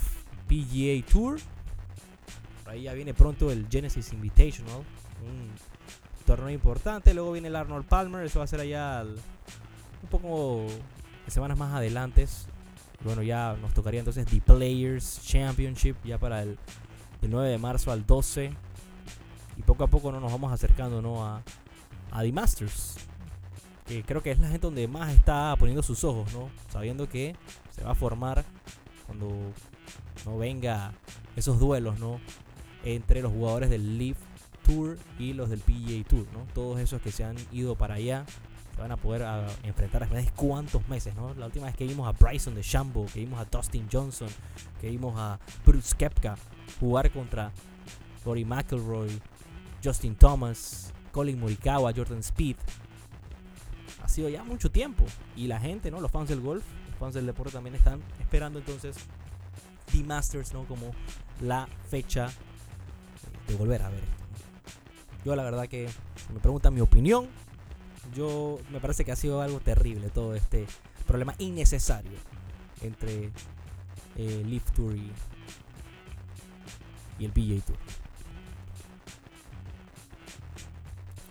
PGA 0.48 1.05
Tour. 1.10 1.39
Ahí 2.65 2.83
ya 2.83 2.93
viene 2.93 3.13
pronto 3.13 3.51
el 3.51 3.67
Genesis 3.69 4.13
Invitational, 4.13 4.83
un 5.21 5.50
torneo 6.25 6.50
importante. 6.50 7.13
Luego 7.13 7.33
viene 7.33 7.48
el 7.50 7.55
Arnold 7.55 7.86
Palmer, 7.86 8.25
eso 8.25 8.39
va 8.39 8.45
a 8.45 8.48
ser 8.48 8.62
allá 8.62 9.03
un 9.03 10.10
poco 10.10 10.65
de 11.25 11.31
semanas 11.31 11.57
más 11.57 11.74
adelante. 11.74 12.27
Bueno, 13.03 13.24
ya 13.24 13.58
nos 13.62 13.74
tocaría 13.74 14.00
entonces 14.00 14.25
The 14.27 14.41
Players 14.41 15.22
Championship 15.25 15.96
ya 16.03 16.17
para 16.17 16.43
el, 16.43 16.58
9 17.22 17.50
de 17.50 17.58
marzo 17.58 17.91
al 17.91 18.05
12. 18.05 18.51
Y 19.58 19.62
poco 19.63 19.84
a 19.84 19.88
poco 19.88 20.12
¿no? 20.12 20.20
nos 20.20 20.31
vamos 20.31 20.51
acercando 20.51 21.01
¿no? 21.01 21.25
a, 21.25 21.43
a 22.12 22.22
The 22.22 22.31
Masters 22.31 22.98
creo 24.05 24.24
que 24.24 24.31
es 24.31 24.39
la 24.39 24.48
gente 24.48 24.67
donde 24.67 24.88
más 24.88 25.13
está 25.13 25.55
poniendo 25.58 25.84
sus 25.84 26.03
ojos, 26.03 26.31
¿no? 26.34 26.50
Sabiendo 26.70 27.10
que 27.10 27.36
se 27.75 27.84
va 27.84 27.91
a 27.91 27.96
formar 27.96 28.46
cuando 29.05 29.29
no 30.25 30.38
venga 30.38 30.93
esos 31.36 31.60
duelos, 31.60 32.00
¿no? 32.00 32.20
Entre 32.84 33.22
los 33.22 33.31
jugadores 33.31 33.70
del 33.70 33.98
Leaf 33.98 34.17
Tour 34.65 34.98
y 35.20 35.34
los 35.34 35.50
del 35.50 35.60
PGA 35.60 36.08
Tour, 36.08 36.25
¿no? 36.34 36.46
Todos 36.53 36.79
esos 36.79 37.01
que 37.01 37.12
se 37.12 37.24
han 37.24 37.36
ido 37.51 37.75
para 37.75 37.96
allá 37.96 38.25
se 38.75 38.81
van 38.81 38.91
a 38.91 38.97
poder 38.97 39.23
ah, 39.23 39.47
enfrentar 39.63 40.01
después 40.01 40.25
de 40.25 40.31
cuántos 40.31 40.87
meses, 40.87 41.15
¿no? 41.15 41.33
La 41.35 41.45
última 41.47 41.65
vez 41.65 41.75
que 41.75 41.85
vimos 41.85 42.07
a 42.07 42.11
Bryson 42.11 42.55
de 42.55 42.61
Shambo, 42.61 43.05
que 43.05 43.19
vimos 43.19 43.39
a 43.39 43.45
Dustin 43.45 43.87
Johnson, 43.91 44.29
que 44.79 44.89
vimos 44.89 45.13
a 45.17 45.39
Bruce 45.65 45.95
Kepka 45.97 46.35
jugar 46.79 47.11
contra 47.11 47.51
Rory 48.25 48.45
McIlroy, 48.45 49.09
Justin 49.83 50.15
Thomas, 50.15 50.93
Colin 51.11 51.39
Morikawa, 51.39 51.91
Jordan 51.95 52.19
Speed, 52.19 52.55
ha 54.01 54.07
sido 54.07 54.29
ya 54.29 54.43
mucho 54.43 54.71
tiempo. 54.71 55.05
Y 55.35 55.47
la 55.47 55.59
gente, 55.59 55.91
¿no? 55.91 55.99
Los 55.99 56.11
fans 56.11 56.29
del 56.29 56.41
golf, 56.41 56.63
los 56.89 56.99
fans 56.99 57.13
del 57.13 57.25
deporte 57.25 57.53
también 57.53 57.75
están 57.75 58.01
esperando 58.19 58.59
entonces 58.59 58.95
The 59.91 60.03
Masters, 60.03 60.53
¿no? 60.53 60.65
Como 60.65 60.91
la 61.41 61.67
fecha 61.89 62.29
de 63.47 63.55
volver 63.55 63.81
a 63.81 63.89
ver 63.89 64.03
Yo 65.25 65.35
la 65.35 65.43
verdad 65.43 65.67
que 65.67 65.89
me 66.33 66.39
preguntan 66.39 66.73
mi 66.73 66.81
opinión. 66.81 67.27
Yo 68.15 68.59
me 68.71 68.79
parece 68.79 69.05
que 69.05 69.11
ha 69.11 69.15
sido 69.15 69.41
algo 69.41 69.59
terrible 69.59 70.09
todo 70.09 70.35
este 70.35 70.67
problema 71.07 71.33
innecesario 71.37 72.17
entre 72.81 73.31
eh, 74.17 74.61
Tour 74.75 74.95
y, 74.95 75.11
y 77.19 77.25
el 77.25 77.31
PGA 77.31 77.65
Tour. 77.65 77.77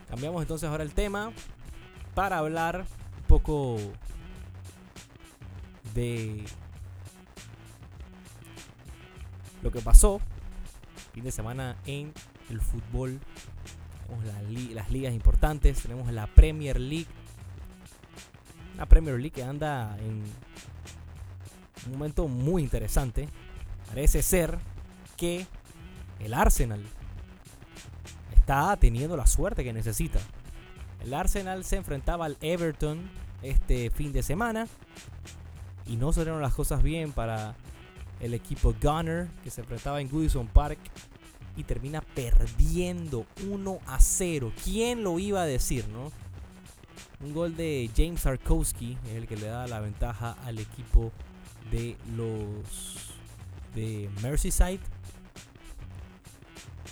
Cambiamos 0.08 0.42
entonces 0.42 0.68
ahora 0.68 0.82
el 0.82 0.92
tema 0.92 1.32
para 2.14 2.38
hablar 2.38 2.84
un 3.18 3.26
poco 3.26 3.76
de 5.94 6.44
lo 9.62 9.70
que 9.70 9.80
pasó 9.80 10.20
fin 11.12 11.24
de 11.24 11.32
semana 11.32 11.76
en 11.86 12.12
el 12.48 12.60
fútbol. 12.60 13.20
Tenemos 14.10 14.74
las 14.74 14.90
ligas 14.90 15.14
importantes, 15.14 15.82
tenemos 15.82 16.12
la 16.12 16.26
Premier 16.26 16.80
League. 16.80 17.06
Una 18.74 18.86
Premier 18.86 19.16
League 19.16 19.30
que 19.30 19.44
anda 19.44 19.96
en 19.98 20.24
un 21.86 21.92
momento 21.92 22.26
muy 22.26 22.62
interesante. 22.62 23.28
Parece 23.86 24.22
ser 24.22 24.58
que 25.16 25.46
el 26.18 26.34
Arsenal 26.34 26.82
está 28.34 28.76
teniendo 28.76 29.16
la 29.16 29.26
suerte 29.26 29.62
que 29.62 29.72
necesita. 29.72 30.18
El 31.04 31.14
Arsenal 31.14 31.64
se 31.64 31.76
enfrentaba 31.76 32.26
al 32.26 32.36
Everton 32.40 33.08
este 33.42 33.90
fin 33.90 34.12
de 34.12 34.24
semana 34.24 34.66
y 35.86 35.96
no 35.96 36.12
salieron 36.12 36.42
las 36.42 36.54
cosas 36.54 36.82
bien 36.82 37.12
para 37.12 37.54
el 38.18 38.34
equipo 38.34 38.74
Gunner 38.82 39.28
que 39.44 39.50
se 39.50 39.60
enfrentaba 39.60 40.00
en 40.00 40.08
Goodison 40.08 40.48
Park 40.48 40.78
y 41.56 41.64
termina 41.64 42.00
perdiendo 42.00 43.26
1 43.48 43.78
a 43.86 44.00
0. 44.00 44.52
¿Quién 44.64 45.02
lo 45.02 45.18
iba 45.18 45.42
a 45.42 45.46
decir, 45.46 45.88
no? 45.88 46.10
Un 47.20 47.34
gol 47.34 47.56
de 47.56 47.90
James 47.96 48.20
Sarkowski 48.20 48.96
es 49.08 49.16
el 49.16 49.26
que 49.26 49.36
le 49.36 49.46
da 49.46 49.66
la 49.66 49.80
ventaja 49.80 50.36
al 50.44 50.58
equipo 50.58 51.12
de 51.70 51.96
los 52.16 53.14
de 53.74 54.10
Merseyside 54.22 54.80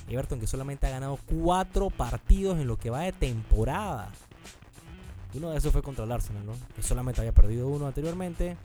Everton 0.09 0.41
que 0.41 0.47
solamente 0.47 0.87
ha 0.87 0.91
ganado 0.91 1.19
cuatro 1.27 1.91
partidos 1.91 2.59
en 2.59 2.67
lo 2.67 2.79
que 2.79 2.91
va 2.91 3.01
de 3.01 3.13
temporada. 3.13 4.11
Uno 5.35 5.51
de 5.51 5.59
esos 5.59 5.73
fue 5.73 5.83
contra 5.83 6.05
el 6.05 6.13
Arsenal, 6.13 6.47
¿no? 6.47 6.55
Que 6.75 6.83
solamente 6.83 7.21
había 7.21 7.33
perdido 7.33 7.69
uno 7.69 7.87
anteriormente. 7.87 8.57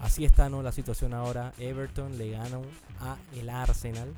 Así 0.00 0.24
está, 0.24 0.48
¿no? 0.48 0.62
La 0.62 0.72
situación 0.72 1.12
ahora. 1.14 1.52
Everton 1.58 2.18
le 2.18 2.30
gana 2.30 2.58
a 3.00 3.16
el 3.34 3.50
Arsenal. 3.50 4.14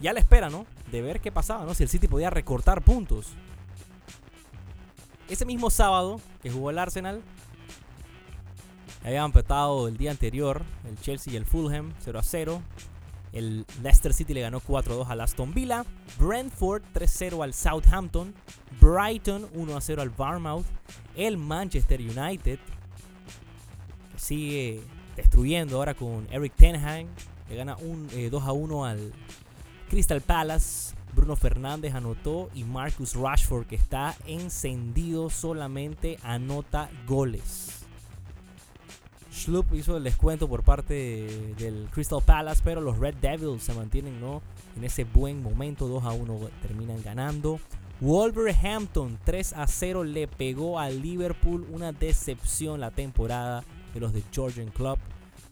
Ya 0.00 0.12
la 0.12 0.20
espera, 0.20 0.50
¿no? 0.50 0.66
De 0.90 1.00
ver 1.00 1.20
qué 1.20 1.30
pasaba, 1.30 1.64
¿no? 1.64 1.74
Si 1.74 1.82
el 1.82 1.88
City 1.88 2.08
podía 2.08 2.30
recortar 2.30 2.82
puntos. 2.82 3.32
Ese 5.28 5.44
mismo 5.44 5.70
sábado 5.70 6.20
que 6.42 6.50
jugó 6.50 6.70
el 6.70 6.78
Arsenal, 6.78 7.22
Habían 9.04 9.26
empatado 9.26 9.88
el 9.88 9.96
día 9.96 10.12
anterior 10.12 10.62
el 10.88 10.98
Chelsea 11.00 11.32
y 11.32 11.36
el 11.36 11.44
Fulham 11.44 11.92
0 11.98 12.18
a 12.18 12.22
0. 12.22 12.62
El 13.32 13.66
Leicester 13.82 14.12
City 14.12 14.34
le 14.34 14.42
ganó 14.42 14.60
4-2 14.60 15.08
al 15.08 15.20
Aston 15.20 15.52
Villa. 15.52 15.84
Brentford 16.18 16.82
3-0 16.94 17.42
al 17.42 17.54
Southampton. 17.54 18.34
Brighton 18.80 19.50
1-0 19.54 20.00
al 20.00 20.10
Barmouth. 20.10 20.66
El 21.16 21.36
Manchester 21.36 22.00
United 22.00 22.60
sigue 24.22 24.80
destruyendo 25.16 25.76
ahora 25.76 25.94
con 25.94 26.26
Eric 26.30 26.54
Ten 26.54 26.76
Hag. 26.76 27.06
Le 27.48 27.56
gana 27.56 27.76
un, 27.76 28.08
2-1 28.08 28.88
al 28.88 29.12
Crystal 29.90 30.20
Palace. 30.20 30.94
Bruno 31.14 31.36
Fernández 31.36 31.94
anotó 31.94 32.48
y 32.54 32.64
Marcus 32.64 33.14
Rashford 33.14 33.66
que 33.66 33.76
está 33.76 34.16
encendido 34.26 35.28
solamente 35.28 36.18
anota 36.22 36.88
goles. 37.06 37.84
Schlupp 39.30 39.74
hizo 39.74 39.96
el 39.96 40.04
descuento 40.04 40.48
por 40.48 40.62
parte 40.62 41.54
del 41.58 41.88
Crystal 41.90 42.22
Palace, 42.24 42.62
pero 42.64 42.80
los 42.80 42.98
Red 42.98 43.16
Devils 43.16 43.62
se 43.62 43.74
mantienen 43.74 44.20
¿no? 44.20 44.40
en 44.76 44.84
ese 44.84 45.04
buen 45.04 45.42
momento. 45.42 45.88
2 45.88 46.04
a 46.04 46.12
1 46.12 46.38
terminan 46.62 47.02
ganando. 47.02 47.60
Wolverhampton 48.00 49.18
3 49.24 49.52
a 49.54 49.66
0 49.66 50.04
le 50.04 50.28
pegó 50.28 50.78
al 50.78 51.02
Liverpool. 51.02 51.66
Una 51.70 51.92
decepción 51.92 52.80
la 52.80 52.90
temporada 52.90 53.64
de 53.94 54.00
los 54.00 54.12
de 54.12 54.22
Georgian 54.32 54.68
Club 54.68 54.98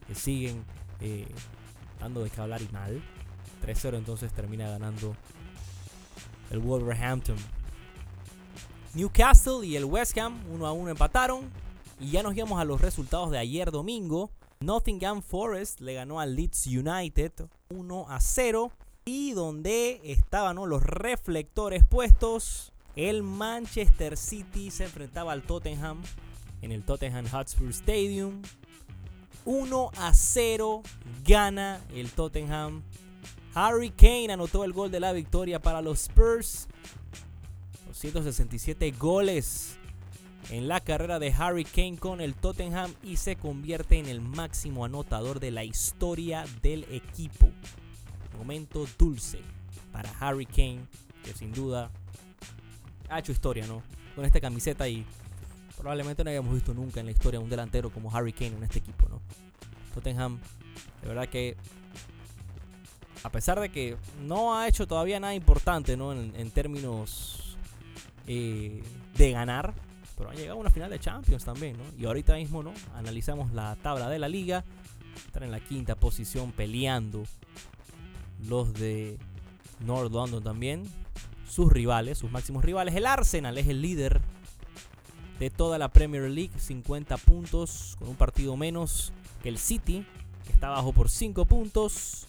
que 0.07 0.15
siguen 0.15 0.65
eh, 1.01 1.27
dando 1.99 2.23
de 2.23 2.31
que 2.31 2.41
hablar 2.41 2.63
y 2.63 2.69
mal. 2.73 3.03
3-0 3.65 3.97
entonces 3.97 4.33
termina 4.33 4.69
ganando 4.69 5.15
el 6.51 6.59
Wolverhampton. 6.59 7.37
Newcastle 8.95 9.65
y 9.65 9.77
el 9.77 9.85
West 9.85 10.19
Ham 10.19 10.41
1 10.51 10.67
a 10.67 10.73
1 10.73 10.91
empataron. 10.91 11.51
Y 12.01 12.11
ya 12.11 12.23
nos 12.23 12.35
íbamos 12.35 12.61
a 12.61 12.65
los 12.65 12.81
resultados 12.81 13.31
de 13.31 13.39
ayer 13.39 13.71
domingo. 13.71 14.31
Nottingham 14.61 15.23
Forest 15.23 15.81
le 15.81 15.95
ganó 15.95 16.19
al 16.19 16.35
Leeds 16.35 16.67
United 16.67 17.33
1 17.69 18.07
a 18.09 18.21
0. 18.21 18.73
Y 19.05 19.33
donde 19.33 20.01
estaban 20.05 20.57
los 20.57 20.83
reflectores 20.83 21.85
puestos, 21.85 22.73
el 22.97 23.23
Manchester 23.23 24.17
City 24.17 24.71
se 24.71 24.85
enfrentaba 24.85 25.33
al 25.33 25.43
Tottenham 25.43 26.03
en 26.63 26.73
el 26.73 26.85
Tottenham 26.85 27.27
Hotspur 27.29 27.71
Stadium. 27.71 28.43
1 29.45 29.91
a 29.97 30.15
0 30.15 30.83
gana 31.27 31.81
el 31.95 32.11
Tottenham. 32.11 32.83
Harry 33.55 33.91
Kane 33.91 34.33
anotó 34.33 34.65
el 34.65 34.73
gol 34.73 34.91
de 34.91 35.01
la 35.01 35.13
victoria 35.13 35.61
para 35.61 35.83
los 35.83 36.03
Spurs. 36.03 36.69
267 37.87 38.93
goles 38.93 39.77
en 40.51 40.69
la 40.69 40.81
carrera 40.81 41.19
de 41.19 41.33
Harry 41.33 41.65
Kane 41.65 41.99
con 41.99 42.21
el 42.21 42.35
Tottenham 42.35 42.95
y 43.03 43.17
se 43.17 43.37
convierte 43.37 43.99
en 43.99 44.07
el 44.07 44.21
máximo 44.21 44.85
anotador 44.85 45.41
de 45.41 45.51
la 45.51 45.65
historia 45.65 46.45
del 46.63 46.85
equipo. 46.91 47.51
Momento 48.39 48.87
dulce 48.99 49.41
para 49.93 50.11
Harry 50.19 50.47
Kane, 50.47 50.81
que 51.25 51.35
sin 51.35 51.53
duda 51.53 51.91
ha 53.09 53.19
hecho 53.19 53.33
historia, 53.33 53.67
¿no? 53.67 53.83
Con 54.15 54.25
esta 54.25 54.41
camiseta 54.41 54.89
y 54.89 55.05
probablemente 55.81 56.23
no 56.23 56.31
hayamos 56.31 56.53
visto 56.53 56.75
nunca 56.75 57.01
en 57.01 57.07
la 57.07 57.13
historia 57.13 57.41
un 57.41 57.49
delantero 57.49 57.91
como 57.91 58.15
Harry 58.15 58.33
Kane 58.33 58.57
en 58.57 58.63
este 58.63 58.81
equipo, 58.81 59.09
¿no? 59.09 59.21
Tottenham, 59.95 60.39
de 61.01 61.09
verdad 61.09 61.29
que 61.29 61.57
a 63.23 63.31
pesar 63.31 63.59
de 63.61 63.71
que 63.71 63.97
no 64.23 64.57
ha 64.57 64.69
hecho 64.69 64.87
todavía 64.87 65.19
nada 65.19 65.35
importante, 65.35 65.97
¿no? 65.97 66.13
En, 66.13 66.51
términos 66.51 67.57
eh, 68.27 68.83
de 69.17 69.33
ganar, 69.33 69.75
pero 70.17 70.31
ha 70.31 70.35
llegado 70.35 70.59
a 70.59 70.61
una 70.61 70.71
final 70.71 70.91
de 70.91 70.99
Champions 70.99 71.45
también, 71.45 71.77
¿no? 71.77 71.85
Y 71.99 72.05
ahorita 72.05 72.35
mismo, 72.35 72.63
¿no? 72.63 72.73
Analizamos 72.95 73.53
la 73.53 73.77
tabla 73.77 74.09
de 74.09 74.19
la 74.19 74.29
liga. 74.29 74.65
Están 75.27 75.43
en 75.43 75.51
la 75.51 75.61
quinta 75.61 75.97
posición 75.97 76.53
peleando 76.53 77.25
los 78.49 78.73
de 78.75 79.19
North 79.81 80.13
London 80.13 80.43
también. 80.43 80.85
Sus 81.49 81.73
rivales, 81.73 82.19
sus 82.19 82.31
máximos 82.31 82.65
rivales. 82.65 82.95
El 82.95 83.07
Arsenal 83.07 83.59
es 83.59 83.67
el 83.67 83.83
líder 83.83 84.21
de 85.41 85.51
toda 85.51 85.79
la 85.79 85.89
Premier 85.89 86.31
League. 86.31 86.53
50 86.57 87.17
puntos 87.17 87.97
con 87.99 88.11
un 88.11 88.15
partido 88.15 88.57
menos 88.57 89.13
que 89.43 89.49
el 89.49 89.59
City, 89.59 90.07
que 90.47 90.53
está 90.53 90.69
abajo 90.69 90.93
por 90.93 91.11
5 91.11 91.45
puntos. 91.47 92.27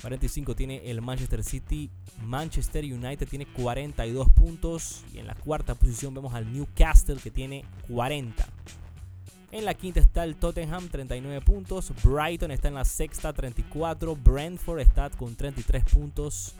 45 0.00 0.54
tiene 0.54 0.90
el 0.90 1.02
Manchester 1.02 1.44
City. 1.44 1.90
Manchester 2.22 2.84
United 2.84 3.28
tiene 3.28 3.46
42 3.46 4.30
puntos. 4.30 5.04
Y 5.12 5.18
en 5.18 5.26
la 5.26 5.34
cuarta 5.34 5.74
posición 5.74 6.14
vemos 6.14 6.32
al 6.32 6.50
Newcastle 6.50 7.16
que 7.16 7.30
tiene 7.30 7.64
40. 7.88 8.46
En 9.50 9.66
la 9.66 9.74
quinta 9.74 10.00
está 10.00 10.24
el 10.24 10.36
Tottenham, 10.36 10.88
39 10.88 11.44
puntos. 11.44 11.92
Brighton 12.02 12.52
está 12.52 12.68
en 12.68 12.74
la 12.74 12.86
sexta, 12.86 13.32
34. 13.32 14.16
Brentford 14.16 14.80
está 14.80 15.10
con 15.10 15.34
33 15.34 15.84
puntos. 15.84 16.54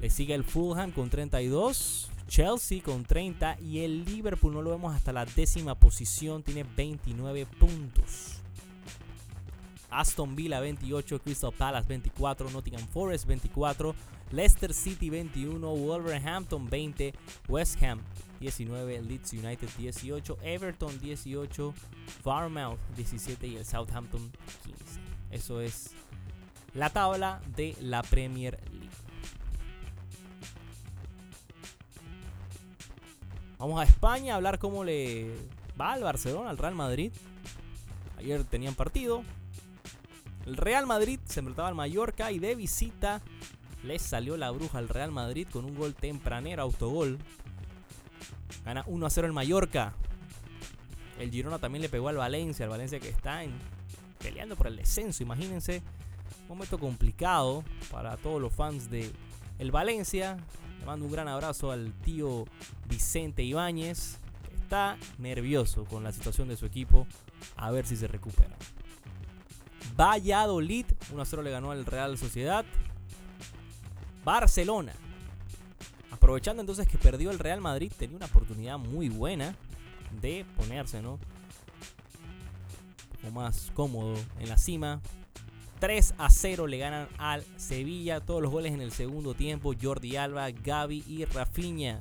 Le 0.00 0.10
sigue 0.10 0.34
el 0.34 0.44
Fulham 0.44 0.92
con 0.92 1.10
32. 1.10 2.10
Chelsea 2.28 2.82
con 2.82 3.04
30. 3.04 3.58
Y 3.60 3.80
el 3.80 4.04
Liverpool 4.04 4.54
no 4.54 4.62
lo 4.62 4.70
vemos 4.70 4.94
hasta 4.94 5.12
la 5.12 5.24
décima 5.24 5.74
posición. 5.74 6.42
Tiene 6.42 6.64
29 6.64 7.46
puntos. 7.58 8.40
Aston 9.90 10.36
Villa 10.36 10.60
28, 10.60 11.20
Crystal 11.20 11.52
Palace 11.52 11.88
24, 11.88 12.50
Nottingham 12.50 12.86
Forest 12.88 13.26
24, 13.26 13.94
Leicester 14.32 14.74
City 14.74 15.08
21, 15.10 15.58
Wolverhampton 15.60 16.68
20, 16.68 17.14
West 17.48 17.82
Ham 17.82 18.00
19, 18.40 19.02
Leeds 19.02 19.32
United 19.32 19.68
18, 19.78 20.38
Everton 20.42 21.00
18, 21.00 21.74
Farmouth 22.22 22.78
17 22.96 23.46
y 23.46 23.56
el 23.56 23.64
Southampton 23.64 24.30
15. 24.64 25.00
Eso 25.30 25.60
es 25.60 25.92
la 26.74 26.90
tabla 26.90 27.40
de 27.56 27.74
la 27.80 28.02
Premier 28.02 28.58
Vamos 33.58 33.80
a 33.80 33.84
España 33.84 34.34
a 34.34 34.36
hablar 34.36 34.58
cómo 34.58 34.84
le 34.84 35.34
va 35.80 35.92
al 35.92 36.02
Barcelona, 36.02 36.50
al 36.50 36.58
Real 36.58 36.74
Madrid. 36.74 37.12
Ayer 38.18 38.44
tenían 38.44 38.74
partido, 38.74 39.22
el 40.46 40.56
Real 40.56 40.86
Madrid 40.86 41.18
se 41.24 41.40
enfrentaba 41.40 41.68
al 41.68 41.74
Mallorca 41.74 42.30
y 42.30 42.38
de 42.38 42.54
visita 42.54 43.20
les 43.82 44.00
salió 44.00 44.36
la 44.36 44.50
bruja 44.52 44.78
al 44.78 44.88
Real 44.88 45.10
Madrid 45.10 45.46
con 45.50 45.64
un 45.64 45.74
gol 45.74 45.94
tempranero, 45.94 46.62
autogol. 46.62 47.18
Gana 48.64 48.84
1 48.86 49.06
a 49.06 49.10
0 49.10 49.26
el 49.26 49.32
Mallorca. 49.32 49.92
El 51.18 51.30
Girona 51.30 51.58
también 51.58 51.82
le 51.82 51.88
pegó 51.88 52.08
al 52.08 52.16
Valencia, 52.16 52.64
al 52.64 52.70
Valencia 52.70 53.00
que 53.00 53.08
está 53.08 53.42
peleando 54.20 54.54
por 54.54 54.68
el 54.68 54.76
descenso. 54.76 55.22
Imagínense, 55.22 55.82
un 56.42 56.48
momento 56.48 56.78
complicado 56.78 57.64
para 57.90 58.16
todos 58.16 58.40
los 58.40 58.52
fans 58.52 58.88
de 58.90 59.10
el 59.58 59.72
Valencia. 59.72 60.36
Mando 60.86 61.04
un 61.04 61.10
gran 61.10 61.26
abrazo 61.26 61.72
al 61.72 61.92
tío 62.04 62.44
Vicente 62.88 63.42
Ibáñez, 63.42 64.18
está 64.62 64.96
nervioso 65.18 65.84
con 65.84 66.04
la 66.04 66.12
situación 66.12 66.46
de 66.46 66.56
su 66.56 66.64
equipo. 66.64 67.08
A 67.56 67.72
ver 67.72 67.84
si 67.84 67.96
se 67.96 68.06
recupera. 68.06 68.54
Valladolid 69.96 70.86
1-0 71.12 71.42
le 71.42 71.50
ganó 71.50 71.72
al 71.72 71.84
Real 71.84 72.16
Sociedad. 72.16 72.64
Barcelona. 74.24 74.92
Aprovechando 76.12 76.60
entonces 76.60 76.86
que 76.86 76.98
perdió 76.98 77.32
el 77.32 77.40
Real 77.40 77.60
Madrid, 77.60 77.92
tenía 77.98 78.16
una 78.16 78.26
oportunidad 78.26 78.78
muy 78.78 79.08
buena 79.08 79.56
de 80.20 80.46
ponerse, 80.56 81.02
¿no? 81.02 81.14
Un 81.14 81.20
poco 83.22 83.34
más 83.34 83.72
cómodo 83.74 84.14
en 84.38 84.48
la 84.48 84.56
cima. 84.56 85.00
3 85.78 86.14
a 86.18 86.30
0 86.30 86.66
le 86.66 86.78
ganan 86.78 87.08
al 87.18 87.44
Sevilla. 87.56 88.20
Todos 88.20 88.42
los 88.42 88.50
goles 88.50 88.72
en 88.72 88.80
el 88.80 88.92
segundo 88.92 89.34
tiempo. 89.34 89.74
Jordi 89.80 90.16
Alba, 90.16 90.50
Gaby 90.50 91.04
y 91.06 91.24
Rafinha 91.24 92.00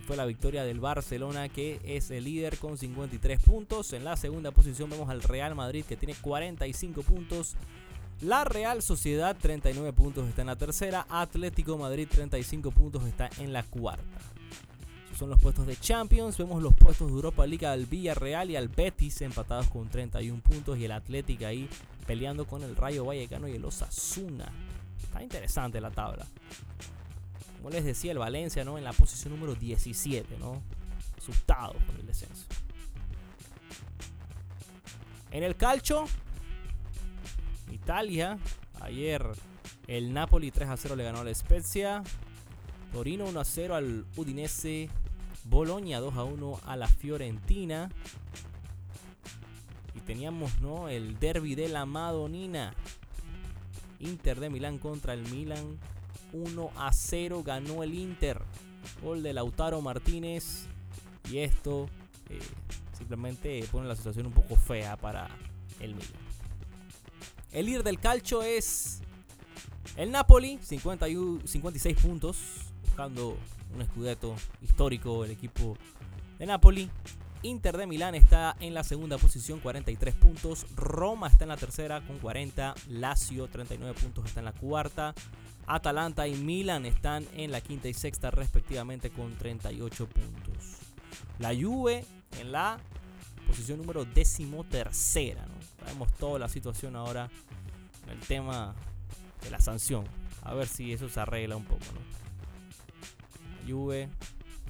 fue 0.00 0.16
la 0.16 0.26
victoria 0.26 0.64
del 0.64 0.80
Barcelona 0.80 1.48
que 1.48 1.80
es 1.84 2.10
el 2.10 2.24
líder 2.24 2.58
con 2.58 2.76
53 2.76 3.40
puntos. 3.40 3.92
En 3.92 4.04
la 4.04 4.16
segunda 4.16 4.50
posición 4.50 4.90
vemos 4.90 5.08
al 5.08 5.22
Real 5.22 5.54
Madrid 5.54 5.84
que 5.84 5.96
tiene 5.96 6.14
45 6.14 7.02
puntos. 7.02 7.56
La 8.20 8.44
Real 8.44 8.82
Sociedad 8.82 9.36
39 9.38 9.92
puntos 9.92 10.28
está 10.28 10.42
en 10.42 10.48
la 10.48 10.56
tercera. 10.56 11.06
Atlético 11.08 11.76
Madrid 11.78 12.08
35 12.10 12.70
puntos 12.70 13.06
está 13.06 13.30
en 13.38 13.52
la 13.52 13.62
cuarta. 13.62 14.18
Son 15.18 15.30
los 15.30 15.40
puestos 15.40 15.66
de 15.66 15.76
Champions. 15.76 16.36
Vemos 16.36 16.62
los 16.62 16.74
puestos 16.74 17.08
de 17.08 17.14
Europa 17.14 17.46
League 17.46 17.66
al 17.66 17.86
Villarreal 17.86 18.50
y 18.50 18.56
al 18.56 18.68
Betis 18.68 19.22
empatados 19.22 19.68
con 19.68 19.88
31 19.88 20.42
puntos. 20.42 20.78
Y 20.78 20.84
el 20.84 20.92
Atlético 20.92 21.46
ahí 21.46 21.68
peleando 22.06 22.46
con 22.46 22.62
el 22.62 22.76
Rayo 22.76 23.04
Vallecano 23.04 23.48
y 23.48 23.56
el 23.56 23.64
Osasuna. 23.64 24.50
Está 25.02 25.22
interesante 25.22 25.80
la 25.80 25.90
tabla 25.90 26.26
como 27.66 27.74
les 27.74 27.84
decía, 27.84 28.12
el 28.12 28.18
Valencia, 28.18 28.64
¿no? 28.64 28.78
En 28.78 28.84
la 28.84 28.92
posición 28.92 29.34
número 29.34 29.56
17, 29.56 30.36
¿no? 30.38 30.62
Asustado 31.18 31.72
por 31.72 31.96
el 31.98 32.06
descenso. 32.06 32.46
En 35.32 35.42
el 35.42 35.56
calcio, 35.56 36.04
Italia, 37.72 38.38
ayer 38.80 39.26
el 39.88 40.12
Napoli 40.12 40.52
3 40.52 40.68
a 40.68 40.76
0 40.76 40.94
le 40.94 41.02
ganó 41.02 41.18
a 41.18 41.24
la 41.24 41.34
Spezia. 41.34 42.04
Torino 42.92 43.24
1 43.24 43.40
a 43.40 43.44
0 43.44 43.74
al 43.74 44.06
Udinese. 44.14 44.88
Bolonia 45.42 45.98
2 45.98 46.16
a 46.16 46.22
1 46.22 46.60
a 46.66 46.76
la 46.76 46.86
Fiorentina. 46.86 47.90
Teníamos 50.06 50.60
¿no? 50.60 50.88
el 50.88 51.18
derby 51.18 51.54
de 51.54 51.68
la 51.68 51.84
Madonina. 51.84 52.74
Inter 53.98 54.40
de 54.40 54.50
Milán 54.50 54.78
contra 54.78 55.14
el 55.14 55.22
Milan. 55.30 55.78
1 56.32 56.70
a 56.76 56.92
0 56.92 57.42
ganó 57.44 57.82
el 57.82 57.94
Inter. 57.94 58.40
Gol 59.02 59.22
de 59.22 59.32
Lautaro 59.32 59.80
Martínez. 59.80 60.66
Y 61.30 61.38
esto 61.38 61.88
eh, 62.30 62.38
simplemente 62.96 63.64
pone 63.72 63.88
la 63.88 63.96
situación 63.96 64.26
un 64.26 64.32
poco 64.32 64.56
fea 64.56 64.96
para 64.96 65.28
el 65.80 65.94
Milan. 65.94 66.26
El 67.52 67.66
líder 67.66 67.82
del 67.82 67.98
calcio 67.98 68.42
es 68.42 69.00
el 69.96 70.10
Napoli, 70.10 70.58
56 70.62 71.96
puntos, 71.96 72.36
buscando 72.84 73.36
un 73.74 73.82
escudeto 73.82 74.34
histórico 74.62 75.24
el 75.24 75.30
equipo 75.30 75.76
de 76.38 76.46
Napoli. 76.46 76.90
Inter 77.42 77.76
de 77.76 77.86
Milán 77.86 78.14
está 78.14 78.56
en 78.60 78.74
la 78.74 78.82
segunda 78.84 79.18
posición, 79.18 79.60
43 79.60 80.14
puntos. 80.14 80.66
Roma 80.74 81.28
está 81.28 81.44
en 81.44 81.48
la 81.48 81.56
tercera 81.56 82.00
con 82.00 82.18
40. 82.18 82.74
Lazio, 82.88 83.46
39 83.48 83.98
puntos, 84.00 84.26
está 84.26 84.40
en 84.40 84.46
la 84.46 84.52
cuarta. 84.52 85.14
Atalanta 85.66 86.28
y 86.28 86.34
Milan 86.34 86.86
están 86.86 87.26
en 87.34 87.50
la 87.50 87.60
quinta 87.60 87.88
y 87.88 87.94
sexta 87.94 88.30
respectivamente 88.30 89.10
con 89.10 89.34
38 89.36 90.08
puntos. 90.08 90.76
La 91.38 91.54
Juve 91.54 92.04
en 92.40 92.52
la 92.52 92.78
posición 93.46 93.78
número 93.78 94.04
décimo 94.04 94.64
tercera. 94.64 95.44
Sabemos 95.78 96.12
toda 96.14 96.38
la 96.38 96.48
situación 96.48 96.96
ahora 96.96 97.28
en 98.04 98.10
el 98.10 98.20
tema 98.20 98.74
de 99.42 99.50
la 99.50 99.60
sanción. 99.60 100.04
A 100.42 100.54
ver 100.54 100.68
si 100.68 100.92
eso 100.92 101.08
se 101.08 101.20
arregla 101.20 101.56
un 101.56 101.64
poco. 101.64 101.84
La 103.60 103.72
Juve 103.72 104.08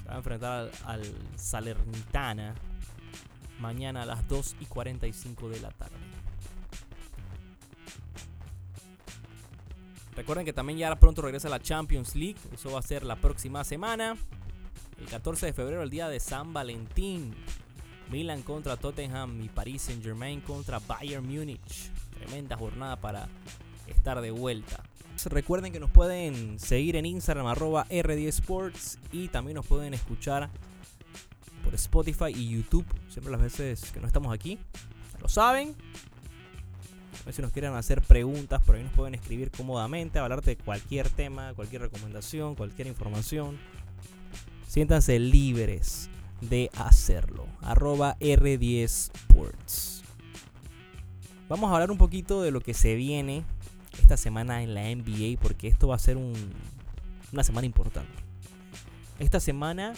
va 0.07 0.13
a 0.13 0.17
enfrentar 0.17 0.71
al, 0.85 1.03
Salernitana 1.35 2.55
mañana 3.59 4.03
a 4.03 4.05
las 4.05 4.27
2 4.27 4.57
y 4.59 4.65
45 4.65 5.49
de 5.49 5.59
la 5.59 5.71
tarde. 5.71 5.95
Recuerden 10.15 10.45
que 10.45 10.53
también 10.53 10.79
ya 10.79 10.95
pronto 10.95 11.21
regresa 11.21 11.49
la 11.49 11.59
Champions 11.59 12.15
League. 12.15 12.37
Eso 12.51 12.71
va 12.71 12.79
a 12.79 12.81
ser 12.81 13.03
la 13.03 13.15
próxima 13.17 13.63
semana. 13.63 14.15
El 14.99 15.05
14 15.05 15.47
de 15.47 15.53
febrero, 15.53 15.83
el 15.83 15.91
día 15.91 16.09
de 16.09 16.19
San 16.19 16.53
Valentín. 16.53 17.35
Milan 18.09 18.41
contra 18.41 18.77
Tottenham 18.77 19.41
y 19.43 19.49
Paris 19.49 19.83
Saint 19.83 20.03
Germain 20.03 20.41
contra 20.41 20.79
Bayern 20.79 21.25
Múnich. 21.25 21.91
Tremenda 22.17 22.57
jornada 22.57 22.95
para 22.95 23.27
estar 23.87 24.21
de 24.21 24.31
vuelta. 24.31 24.81
Recuerden 25.25 25.73
que 25.73 25.79
nos 25.79 25.89
pueden 25.89 26.59
seguir 26.59 26.95
en 26.95 27.05
Instagram 27.05 27.47
arroba 27.47 27.85
RD 27.85 28.27
Sports 28.27 28.99
y 29.11 29.27
también 29.27 29.55
nos 29.55 29.65
pueden 29.65 29.93
escuchar 29.93 30.49
por 31.63 31.73
Spotify 31.75 32.31
y 32.33 32.49
YouTube. 32.49 32.85
Siempre 33.09 33.31
las 33.31 33.41
veces 33.41 33.91
que 33.91 33.99
no 33.99 34.07
estamos 34.07 34.33
aquí. 34.33 34.57
Lo 35.19 35.27
saben. 35.27 35.75
A 37.21 37.25
ver 37.25 37.33
si 37.33 37.41
nos 37.41 37.51
quieren 37.51 37.73
hacer 37.73 38.01
preguntas, 38.01 38.63
por 38.63 38.75
ahí 38.75 38.83
nos 38.83 38.93
pueden 38.93 39.15
escribir 39.15 39.51
cómodamente, 39.51 40.19
hablarte 40.19 40.51
de 40.51 40.57
cualquier 40.57 41.09
tema, 41.09 41.53
cualquier 41.55 41.81
recomendación, 41.81 42.55
cualquier 42.55 42.87
información. 42.87 43.57
Siéntanse 44.67 45.19
libres 45.19 46.09
de 46.41 46.69
hacerlo. 46.77 47.47
Arroba 47.61 48.17
R10 48.19 48.83
Sports. 48.83 50.03
Vamos 51.49 51.69
a 51.69 51.73
hablar 51.73 51.91
un 51.91 51.97
poquito 51.97 52.41
de 52.41 52.51
lo 52.51 52.61
que 52.61 52.73
se 52.73 52.95
viene 52.95 53.43
esta 53.99 54.17
semana 54.17 54.63
en 54.63 54.73
la 54.73 54.83
NBA 54.83 55.39
porque 55.41 55.67
esto 55.67 55.87
va 55.87 55.95
a 55.95 55.99
ser 55.99 56.17
una 56.17 57.43
semana 57.43 57.65
importante. 57.65 58.11
Esta 59.19 59.39
semana 59.39 59.93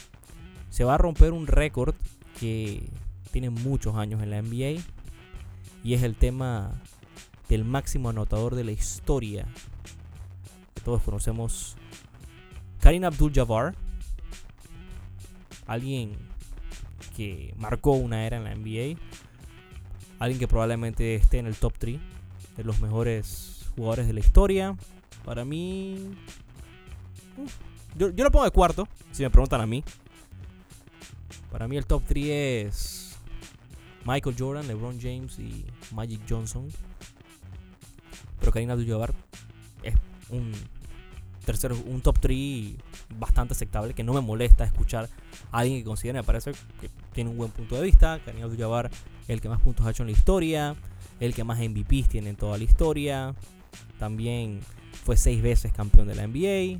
se 0.69 0.83
va 0.83 0.95
a 0.95 0.97
romper 0.97 1.31
un 1.33 1.47
récord 1.47 1.95
que 2.39 2.89
tiene 3.31 3.49
muchos 3.49 3.95
años 3.95 4.21
en 4.21 4.31
la 4.31 4.41
NBA 4.41 4.81
y 5.83 5.93
es 5.93 6.03
el 6.03 6.15
tema 6.15 6.81
del 7.47 7.65
máximo 7.65 8.09
anotador 8.09 8.55
de 8.55 8.63
la 8.63 8.71
historia. 8.71 9.45
Que 10.73 10.81
todos 10.81 11.01
conocemos, 11.01 11.75
Karim 12.79 13.03
Abdul-Jabbar, 13.03 13.75
alguien 15.65 16.13
que 17.15 17.53
marcó 17.57 17.91
una 17.91 18.25
era 18.25 18.37
en 18.37 18.43
la 18.45 18.55
NBA, 18.55 18.99
alguien 20.19 20.39
que 20.39 20.47
probablemente 20.47 21.15
esté 21.15 21.39
en 21.39 21.47
el 21.47 21.55
top 21.55 21.73
3 21.77 21.99
de 22.57 22.63
los 22.63 22.79
mejores 22.79 23.58
jugadores 23.79 24.07
de 24.07 24.13
la 24.13 24.19
historia. 24.19 24.75
Para 25.25 25.45
mí. 25.45 26.11
Mm, 27.37 27.97
yo, 27.97 28.09
yo 28.09 28.23
lo 28.23 28.31
pongo 28.31 28.45
de 28.45 28.51
cuarto, 28.51 28.87
si 29.11 29.23
me 29.23 29.29
preguntan 29.29 29.61
a 29.61 29.65
mí. 29.65 29.83
Para 31.51 31.67
mí 31.67 31.77
el 31.77 31.85
top 31.85 32.03
3 32.07 32.25
es 32.67 33.17
Michael 34.05 34.35
Jordan, 34.37 34.67
LeBron 34.67 34.99
James 35.01 35.39
y 35.39 35.65
Magic 35.91 36.21
Johnson. 36.29 36.67
Pero 38.39 38.51
Karim 38.51 38.69
Abdul-Jabbar 38.69 39.13
es 39.83 39.95
un 40.29 40.51
tercero, 41.45 41.75
un 41.85 42.01
top 42.01 42.19
3 42.19 42.75
bastante 43.17 43.53
aceptable 43.53 43.93
que 43.93 44.03
no 44.03 44.13
me 44.13 44.21
molesta 44.21 44.63
escuchar 44.63 45.09
a 45.51 45.59
alguien 45.59 45.79
que 45.79 45.85
considere, 45.85 46.19
me 46.19 46.23
parece 46.23 46.51
que 46.79 46.89
tiene 47.13 47.31
un 47.31 47.37
buen 47.37 47.51
punto 47.51 47.75
de 47.75 47.81
vista. 47.81 48.19
Karim 48.23 48.43
Abdul-Jabbar 48.43 48.91
el 49.27 49.41
que 49.41 49.49
más 49.49 49.61
puntos 49.61 49.85
ha 49.85 49.91
hecho 49.91 50.03
en 50.03 50.07
la 50.07 50.13
historia, 50.13 50.75
el 51.19 51.33
que 51.33 51.43
más 51.43 51.59
MVPs 51.59 52.09
tiene 52.09 52.29
en 52.31 52.35
toda 52.35 52.57
la 52.57 52.63
historia, 52.63 53.35
también 53.97 54.59
fue 55.03 55.17
seis 55.17 55.41
veces 55.41 55.73
campeón 55.73 56.07
de 56.07 56.15
la 56.15 56.27
NBA. 56.27 56.79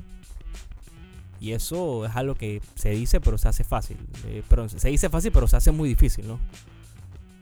Y 1.40 1.52
eso 1.52 2.04
es 2.04 2.14
algo 2.14 2.34
que 2.34 2.60
se 2.74 2.90
dice, 2.90 3.20
pero 3.20 3.38
se 3.38 3.48
hace 3.48 3.64
fácil. 3.64 3.96
Eh, 4.26 4.42
pero 4.48 4.68
se 4.68 4.88
dice 4.88 5.08
fácil, 5.08 5.32
pero 5.32 5.48
se 5.48 5.56
hace 5.56 5.72
muy 5.72 5.88
difícil, 5.88 6.28
¿no? 6.28 6.38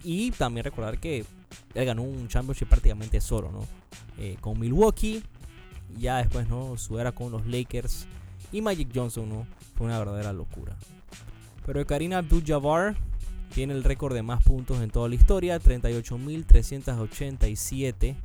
Y 0.05 0.31
también 0.31 0.65
recordar 0.65 0.99
que 0.99 1.25
él 1.75 1.85
ganó 1.85 2.03
un 2.03 2.29
championship 2.29 2.69
prácticamente 2.69 3.21
solo, 3.21 3.51
¿no? 3.51 3.67
Eh, 4.19 4.37
con 4.41 4.59
Milwaukee. 4.59 5.23
Ya 5.99 6.19
después, 6.19 6.49
¿no? 6.49 6.77
Su 6.77 6.99
era 6.99 7.13
con 7.13 7.33
los 7.33 7.47
Lakers. 7.47 8.07
Y 8.53 8.61
Magic 8.63 8.89
Johnson, 8.95 9.29
¿no? 9.29 9.47
Fue 9.75 9.87
una 9.87 9.99
verdadera 9.99 10.33
locura. 10.33 10.77
Pero 11.67 11.85
Karina 11.87 12.19
Abdul-Jabbar 12.19 12.97
tiene 13.55 13.75
el 13.75 13.85
récord 13.85 14.15
de 14.15 14.23
más 14.23 14.43
puntos 14.45 14.81
en 14.81 14.91
toda 14.91 15.09
la 15.09 15.17
historia. 15.17 15.61
38.387 15.61 18.17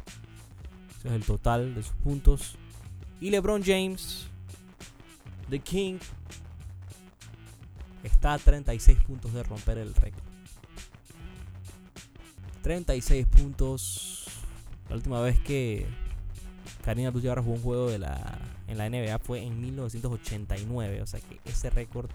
es 1.03 1.11
el 1.11 1.23
total 1.23 1.75
de 1.75 1.83
sus 1.83 1.95
puntos. 1.95 2.55
Y 3.19 3.29
LeBron 3.29 3.63
James, 3.63 4.27
The 5.49 5.59
King, 5.59 5.99
está 8.03 8.33
a 8.33 8.37
36 8.37 8.99
puntos 8.99 9.33
de 9.33 9.43
romper 9.43 9.77
el 9.77 9.93
récord. 9.95 10.23
36 12.61 13.25
puntos. 13.27 14.25
La 14.89 14.95
última 14.95 15.21
vez 15.21 15.39
que 15.39 15.85
Karina 16.83 17.09
Abdul-Jabbar 17.09 17.43
jugó 17.43 17.55
un 17.55 17.61
juego 17.61 17.89
de 17.89 17.99
la, 17.99 18.39
en 18.67 18.77
la 18.77 18.89
NBA 18.89 19.19
fue 19.19 19.43
en 19.43 19.59
1989. 19.61 21.01
O 21.01 21.07
sea 21.07 21.19
que 21.19 21.39
ese 21.45 21.69
récord 21.69 22.09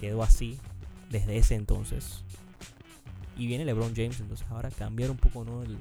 quedó 0.00 0.22
así 0.22 0.58
desde 1.10 1.36
ese 1.36 1.54
entonces. 1.54 2.22
Y 3.36 3.46
viene 3.46 3.64
LeBron 3.64 3.94
James, 3.94 4.20
entonces 4.20 4.46
ahora 4.50 4.70
cambiar 4.70 5.10
un 5.10 5.16
poco 5.16 5.44
¿no? 5.44 5.62
el, 5.62 5.78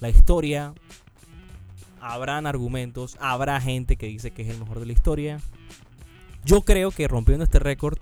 la 0.00 0.08
historia. 0.08 0.74
Habrán 2.00 2.46
argumentos, 2.46 3.16
habrá 3.20 3.60
gente 3.60 3.96
que 3.96 4.06
dice 4.06 4.30
que 4.30 4.42
es 4.42 4.48
el 4.48 4.58
mejor 4.58 4.80
de 4.80 4.86
la 4.86 4.92
historia. 4.92 5.40
Yo 6.44 6.62
creo 6.62 6.90
que 6.90 7.08
rompiendo 7.08 7.44
este 7.44 7.58
récord 7.58 7.98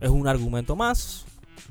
es 0.00 0.10
un 0.10 0.26
argumento 0.26 0.74
más. 0.74 1.26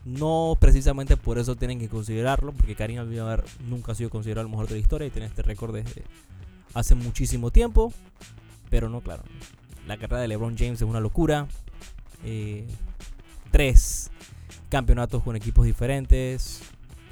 No 0.05 0.57
precisamente 0.59 1.17
por 1.17 1.37
eso 1.37 1.55
tienen 1.55 1.79
que 1.79 1.89
considerarlo, 1.89 2.51
porque 2.51 2.75
Karim 2.75 2.99
Abdul 2.99 3.43
nunca 3.67 3.91
ha 3.91 3.95
sido 3.95 4.09
considerado 4.09 4.45
el 4.45 4.51
mejor 4.51 4.67
de 4.67 4.75
la 4.75 4.79
historia 4.79 5.07
y 5.07 5.11
tiene 5.11 5.27
este 5.27 5.41
récord 5.41 5.73
desde 5.73 6.03
hace 6.73 6.95
muchísimo 6.95 7.51
tiempo. 7.51 7.93
Pero 8.69 8.89
no, 8.89 9.01
claro. 9.01 9.23
La 9.87 9.97
carrera 9.97 10.21
de 10.21 10.27
LeBron 10.29 10.57
James 10.57 10.81
es 10.81 10.87
una 10.87 10.99
locura. 10.99 11.47
Eh, 12.23 12.65
tres 13.51 14.09
campeonatos 14.69 15.21
con 15.23 15.35
equipos 15.35 15.65
diferentes. 15.65 16.61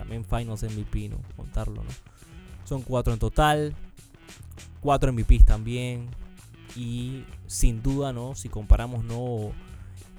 También 0.01 0.25
Finals 0.25 0.63
MVP, 0.63 1.09
¿no? 1.09 1.17
Contarlo, 1.37 1.83
¿no? 1.83 1.89
Son 2.63 2.81
cuatro 2.81 3.13
en 3.13 3.19
total. 3.19 3.75
Cuatro 4.79 5.13
MVPs 5.13 5.45
también. 5.45 6.09
Y 6.75 7.23
sin 7.45 7.83
duda, 7.83 8.11
¿no? 8.11 8.33
Si 8.33 8.49
comparamos, 8.49 9.03
¿no? 9.03 9.51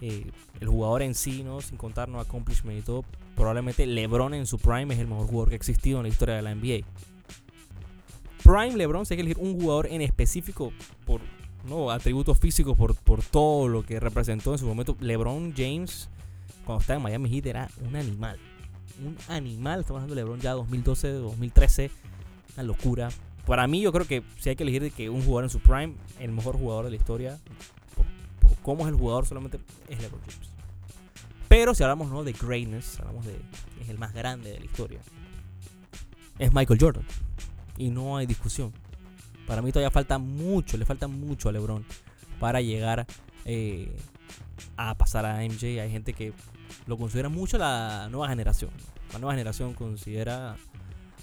Eh, 0.01 0.31
el 0.61 0.69
jugador 0.69 1.03
en 1.03 1.17
sí, 1.17 1.43
¿no? 1.43 1.61
Sin 1.61 1.77
contar 1.77 2.09
no 2.09 2.21
accomplishment 2.21 2.79
y 2.79 2.83
todo. 2.83 3.05
Probablemente 3.35 3.87
LeBron 3.87 4.35
en 4.35 4.47
su 4.47 4.57
prime 4.59 4.95
es 4.95 5.01
el 5.01 5.09
mejor 5.09 5.27
jugador 5.27 5.49
que 5.49 5.55
ha 5.55 5.57
existido 5.57 5.99
en 5.99 6.05
la 6.05 6.09
historia 6.11 6.37
de 6.37 6.43
la 6.43 6.55
NBA. 6.55 6.87
Prime 8.45 8.77
LeBron, 8.77 9.05
si 9.05 9.15
hay 9.15 9.17
que 9.17 9.23
elegir 9.23 9.43
un 9.43 9.61
jugador 9.61 9.89
en 9.89 10.01
específico 10.01 10.73
por 11.07 11.21
¿no? 11.69 11.91
atributos 11.91 12.39
físicos, 12.39 12.79
por, 12.79 12.95
por 12.95 13.21
todo 13.25 13.67
lo 13.67 13.85
que 13.85 13.99
representó 13.99 14.53
en 14.53 14.59
su 14.59 14.67
momento. 14.67 14.97
LeBron 15.01 15.53
James, 15.57 16.09
cuando 16.65 16.83
estaba 16.83 16.99
en 16.99 17.03
Miami 17.03 17.31
Heat, 17.31 17.47
era 17.47 17.69
un 17.85 17.97
animal. 17.97 18.39
Un 19.01 19.17
animal. 19.29 19.81
Estamos 19.81 20.03
hablando 20.03 20.15
de 20.15 20.23
LeBron 20.23 20.41
ya 20.41 20.53
2012, 20.53 21.09
2013 21.13 21.91
una 22.55 22.63
locura. 22.63 23.09
Para 23.47 23.67
mí, 23.67 23.81
yo 23.81 23.93
creo 23.93 24.07
que 24.07 24.23
si 24.39 24.51
hay 24.51 24.57
que 24.57 24.63
elegir 24.63 24.83
de 24.83 24.91
que 24.91 25.11
un 25.11 25.23
jugador 25.23 25.45
en 25.45 25.51
su 25.51 25.61
prime, 25.61 25.95
el 26.19 26.31
mejor 26.31 26.57
jugador 26.57 26.85
de 26.85 26.91
la 26.91 26.97
historia, 26.97 27.39
por, 27.97 28.57
cómo 28.63 28.83
es 28.83 28.93
el 28.93 28.99
jugador, 28.99 29.27
solamente 29.27 29.59
es 29.89 30.01
LeBron 30.01 30.21
James. 30.21 30.51
Pero 31.49 31.75
si 31.75 31.83
hablamos 31.83 32.11
¿no? 32.11 32.25
de 32.25 32.33
greatness, 32.33 33.01
hablamos 33.01 33.27
de 33.27 33.39
es 33.81 33.89
el 33.89 33.99
más 33.99 34.15
grande 34.15 34.53
de 34.53 34.61
la 34.61 34.65
historia, 34.65 35.01
es 36.39 36.53
Michael 36.53 36.79
Jordan. 36.81 37.05
Y 37.77 37.91
no 37.91 38.17
hay 38.17 38.27
discusión. 38.27 38.73
Para 39.47 39.61
mí 39.61 39.73
todavía 39.73 39.91
falta 39.91 40.19
mucho, 40.19 40.77
le 40.77 40.85
falta 40.85 41.09
mucho 41.09 41.49
a 41.49 41.53
LeBron 41.53 41.85
para 42.39 42.61
llegar 42.61 43.07
eh, 43.45 43.95
a 44.77 44.97
pasar 44.97 45.27
a 45.27 45.43
MJ. 45.43 45.81
Hay 45.81 45.91
gente 45.91 46.13
que 46.13 46.33
lo 46.87 46.97
considera 46.97 47.29
mucho 47.29 47.59
la 47.59 48.09
nueva 48.11 48.29
generación. 48.29 48.71
La 49.13 49.19
nueva 49.19 49.35
generación 49.35 49.75
considera 49.75 50.57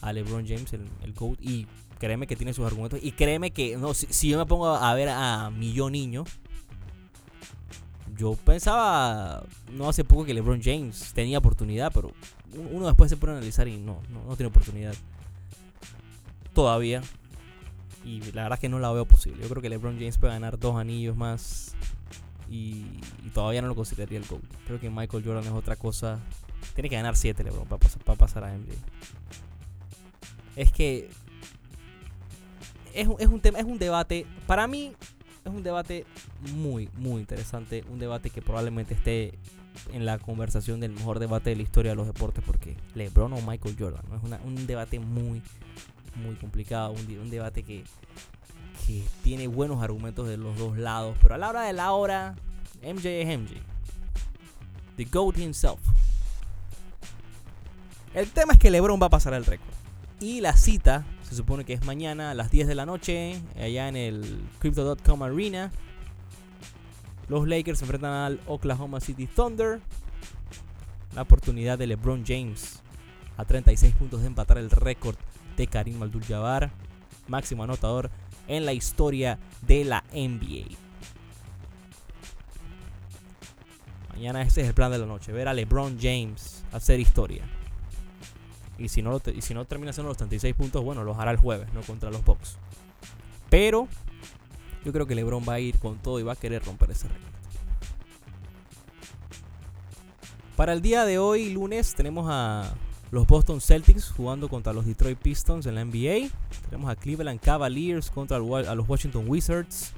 a 0.02 0.13
LeBron 0.13 0.48
James 0.48 0.72
el, 0.74 0.86
el 1.04 1.13
GOAT 1.13 1.41
y 1.41 1.67
créeme 2.00 2.26
que 2.26 2.36
tiene 2.36 2.54
sus 2.54 2.65
argumentos. 2.65 3.00
Y 3.04 3.12
créeme 3.12 3.52
que 3.52 3.78
no, 3.78 3.93
si, 3.93 4.30
yo 4.30 4.38
me 4.39 4.45
pongo 4.45 4.67
a 4.67 4.93
ver 4.95 5.10
a 5.10 5.52
mi 5.52 5.74
yo 5.74 5.89
niño, 5.89 6.24
yo 8.17 8.36
pensaba 8.36 9.43
no 9.72 9.88
hace 9.88 10.04
poco 10.04 10.26
que 10.26 10.34
LeBron 10.34 10.62
James 10.63 11.12
tenía 11.13 11.38
oportunidad, 11.38 11.91
pero 11.93 12.12
uno 12.72 12.88
después 12.88 13.10
se 13.10 13.17
pone 13.17 13.34
a 13.34 13.36
analizar 13.38 13.67
y 13.67 13.78
no, 13.78 14.02
no, 14.10 14.24
no 14.26 14.36
tiene 14.36 14.48
oportunidad. 14.48 14.95
Todavía. 16.54 17.02
Y 18.04 18.22
la 18.32 18.43
verdad 18.43 18.58
es 18.58 18.62
que 18.62 18.69
no 18.69 18.80
la 18.80 18.91
veo 18.91 19.06
posible. 19.06 19.43
Yo 19.43 19.50
creo 19.50 19.62
que 19.62 19.69
LeBron 19.69 19.98
James 20.00 20.17
puede 20.17 20.34
ganar 20.34 20.58
dos 20.58 20.76
anillos 20.78 21.15
más. 21.15 21.76
Y, 22.49 22.85
todavía 23.33 23.62
no 23.62 23.67
lo 23.67 23.75
consideraría 23.75 24.17
el 24.17 24.25
GOAT. 24.25 24.41
Creo 24.65 24.79
que 24.79 24.89
Michael 24.89 25.23
Jordan 25.23 25.43
es 25.43 25.51
otra 25.51 25.75
cosa. 25.75 26.19
Tiene 26.73 26.89
que 26.89 26.95
ganar 26.95 27.15
siete 27.15 27.43
LeBron 27.43 27.67
para, 27.67 28.17
pasar 28.17 28.43
a 28.43 28.57
NBA. 28.57 28.73
Es 30.55 30.71
que 30.71 31.09
es, 32.93 33.07
es, 33.19 33.27
un 33.27 33.39
tema, 33.39 33.59
es 33.59 33.65
un 33.65 33.77
debate. 33.77 34.25
Para 34.47 34.67
mí 34.67 34.93
es 35.45 35.51
un 35.51 35.63
debate 35.63 36.05
muy, 36.55 36.89
muy 36.97 37.21
interesante. 37.21 37.85
Un 37.89 37.99
debate 37.99 38.29
que 38.29 38.41
probablemente 38.41 38.93
esté 38.95 39.38
en 39.93 40.05
la 40.05 40.17
conversación 40.17 40.79
del 40.79 40.91
mejor 40.91 41.19
debate 41.19 41.51
de 41.51 41.55
la 41.55 41.62
historia 41.62 41.91
de 41.91 41.95
los 41.95 42.07
deportes. 42.07 42.43
Porque 42.43 42.75
LeBron 42.95 43.31
o 43.33 43.41
Michael 43.41 43.75
Jordan. 43.77 44.03
Es 44.12 44.43
un 44.43 44.67
debate 44.67 44.99
muy, 44.99 45.41
muy 46.15 46.35
complicado, 46.35 46.91
un, 46.91 47.29
debate 47.29 47.63
que, 47.63 47.83
tiene 49.23 49.47
buenos 49.47 49.84
argumentos 49.84 50.28
de 50.28 50.38
los 50.38 50.58
dos 50.58 50.78
lados, 50.78 51.15
pero 51.21 51.36
a 51.36 51.38
la 51.38 51.49
hora 51.49 51.63
de 51.63 51.73
la 51.73 51.91
hora, 51.91 52.36
MJ 52.82 53.21
es 53.21 53.39
MJ. 53.39 53.52
The 54.97 55.06
GOAT 55.06 55.38
himself. 55.38 55.80
El 58.13 58.30
tema 58.32 58.54
es 58.54 58.60
que 58.60 58.71
LeBron 58.71 58.99
va 59.02 59.06
a 59.06 59.10
pasar 59.10 59.34
el 59.34 59.45
récord. 59.45 59.69
Y 60.19 60.41
la 60.41 60.54
cita 60.58 61.06
se 61.23 61.36
supone 61.36 61.63
que 61.63 61.73
es 61.73 61.86
mañana 61.86 62.32
a 62.32 62.34
las 62.34 62.52
10 62.52 62.67
de 62.67 62.75
la 62.75 62.86
noche, 62.86 63.41
allá 63.56 63.88
en 63.88 63.95
el 63.95 64.41
Crypto.com 64.60 65.23
Arena. 65.23 65.71
Los 67.28 67.47
Lakers 67.47 67.80
se 67.80 67.86
enfrentan 67.86 68.12
al 68.12 68.39
Oklahoma 68.47 68.99
City 68.99 69.28
Thunder. 69.28 69.80
La 71.15 71.21
oportunidad 71.21 71.78
de 71.78 71.88
LeBron 71.88 72.23
James 72.25 72.82
a 73.38 73.45
36 73.45 73.95
puntos 73.95 74.21
de 74.21 74.28
empatar 74.28 74.58
el 74.58 74.69
récord 74.69 75.15
de 75.56 75.67
Karim 75.67 76.02
Abdul-Jabbar, 76.04 76.71
máximo 77.28 77.63
anotador 77.63 78.12
en 78.49 78.65
la 78.65 78.73
historia 78.73 79.39
de 79.62 79.85
la 79.85 80.03
NBA. 80.12 80.75
Mañana 84.09 84.41
ese 84.41 84.62
es 84.62 84.67
el 84.67 84.73
plan 84.73 84.91
de 84.91 84.97
la 84.97 85.05
noche, 85.05 85.31
ver 85.31 85.47
a 85.47 85.53
LeBron 85.53 85.97
James 86.01 86.65
hacer 86.73 86.99
historia. 86.99 87.45
Y 88.77 88.89
si 88.89 89.01
no, 89.01 89.21
y 89.33 89.41
si 89.41 89.53
no 89.53 89.63
termina 89.65 89.91
haciendo 89.91 90.09
los 90.09 90.17
36 90.17 90.53
puntos, 90.55 90.83
bueno, 90.83 91.03
los 91.03 91.17
hará 91.17 91.31
el 91.31 91.38
jueves, 91.38 91.71
no 91.73 91.81
contra 91.81 92.09
los 92.09 92.25
Bucks. 92.25 92.57
Pero 93.49 93.88
yo 94.83 94.91
creo 94.91 95.05
que 95.05 95.15
LeBron 95.15 95.43
va 95.47 95.53
a 95.53 95.59
ir 95.59 95.77
con 95.79 95.97
todo 95.97 96.19
y 96.19 96.23
va 96.23 96.33
a 96.33 96.35
querer 96.35 96.63
romper 96.63 96.91
ese 96.91 97.07
récord. 97.07 97.29
Para 100.55 100.73
el 100.73 100.81
día 100.81 101.05
de 101.05 101.19
hoy, 101.19 101.51
lunes, 101.51 101.93
tenemos 101.95 102.27
a 102.29 102.73
los 103.12 103.25
Boston 103.27 103.62
Celtics 103.62 104.09
jugando 104.09 104.49
contra 104.49 104.73
los 104.73 104.85
Detroit 104.85 105.17
Pistons 105.17 105.65
en 105.65 105.75
la 105.75 105.85
NBA. 105.85 106.29
Tenemos 106.69 106.91
a 106.91 106.95
Cleveland 106.95 107.39
Cavaliers 107.39 108.12
contra 108.12 108.38
los 108.38 108.88
Washington 108.88 109.25
Wizards. 109.27 109.93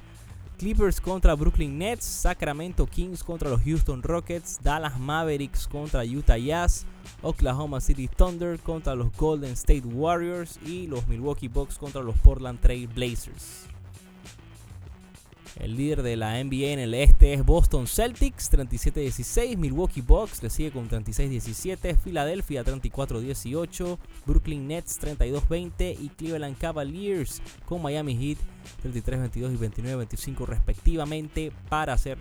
Clippers 0.58 1.00
contra 1.00 1.34
Brooklyn 1.34 1.76
Nets, 1.76 2.04
Sacramento 2.04 2.86
Kings 2.86 3.24
contra 3.24 3.50
los 3.50 3.62
Houston 3.62 4.00
Rockets, 4.00 4.60
Dallas 4.62 4.96
Mavericks 4.98 5.66
contra 5.66 6.04
Utah 6.04 6.38
Jazz, 6.38 6.86
Oklahoma 7.20 7.80
City 7.80 8.06
Thunder 8.08 8.58
contra 8.60 8.94
los 8.94 9.14
Golden 9.16 9.52
State 9.52 9.82
Warriors 9.84 10.60
y 10.64 10.86
los 10.86 11.06
Milwaukee 11.08 11.48
Bucks 11.48 11.76
contra 11.76 12.00
los 12.00 12.16
Portland 12.18 12.60
Trail 12.60 12.86
Blazers. 12.86 13.71
El 15.62 15.76
líder 15.76 16.02
de 16.02 16.16
la 16.16 16.42
NBA 16.42 16.72
en 16.72 16.80
el 16.80 16.92
este 16.92 17.34
es 17.34 17.46
Boston 17.46 17.86
Celtics, 17.86 18.50
37-16. 18.50 19.56
Milwaukee 19.56 20.00
Bucks 20.00 20.42
le 20.42 20.50
sigue 20.50 20.72
con 20.72 20.90
36-17. 20.90 21.96
Philadelphia 21.98 22.64
34-18. 22.64 23.96
Brooklyn 24.26 24.66
Nets 24.66 25.00
32-20. 25.00 25.96
Y 26.00 26.08
Cleveland 26.08 26.58
Cavaliers 26.58 27.40
con 27.64 27.80
Miami 27.80 28.16
Heat 28.16 28.38
33-22 28.82 29.54
y 29.54 29.82
29-25 29.82 30.46
respectivamente 30.46 31.52
para 31.68 31.92
hacer 31.92 32.18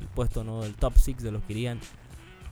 el 0.00 0.06
puesto 0.14 0.44
¿no? 0.44 0.62
del 0.62 0.74
top 0.74 0.92
6 0.96 1.18
de 1.18 1.32
los 1.32 1.42
que 1.42 1.54
irían 1.54 1.80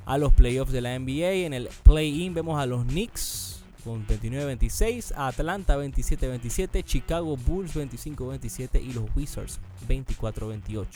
a 0.06 0.18
los 0.18 0.32
playoffs 0.32 0.72
de 0.72 0.80
la 0.80 0.98
NBA. 0.98 1.46
En 1.46 1.54
el 1.54 1.68
play-in 1.84 2.34
vemos 2.34 2.60
a 2.60 2.66
los 2.66 2.84
Knicks 2.84 3.55
con 3.86 4.04
29-26, 4.04 5.12
Atlanta 5.16 5.78
27-27, 5.78 6.82
Chicago 6.84 7.36
Bulls 7.36 7.74
25-27 7.76 8.82
y 8.82 8.92
los 8.92 9.04
Wizards 9.14 9.60
24-28. 9.88 10.86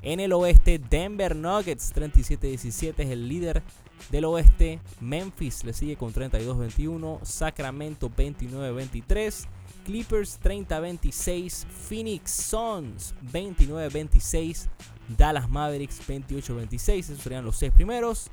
En 0.00 0.20
el 0.20 0.32
oeste, 0.32 0.78
Denver 0.78 1.36
Nuggets 1.36 1.94
37-17 1.94 2.94
es 2.96 3.10
el 3.10 3.28
líder 3.28 3.62
del 4.10 4.24
oeste. 4.24 4.80
Memphis 5.00 5.64
le 5.64 5.74
sigue 5.74 5.96
con 5.96 6.14
32-21, 6.14 7.22
Sacramento 7.24 8.10
29-23, 8.10 9.46
Clippers 9.84 10.40
30-26, 10.42 11.66
Phoenix 11.66 12.30
Suns 12.30 13.14
29-26, 13.32 14.68
Dallas 15.16 15.48
Mavericks 15.50 16.00
28-26, 16.08 16.92
esos 16.94 17.18
serían 17.18 17.44
los 17.44 17.56
seis 17.56 17.72
primeros. 17.72 18.30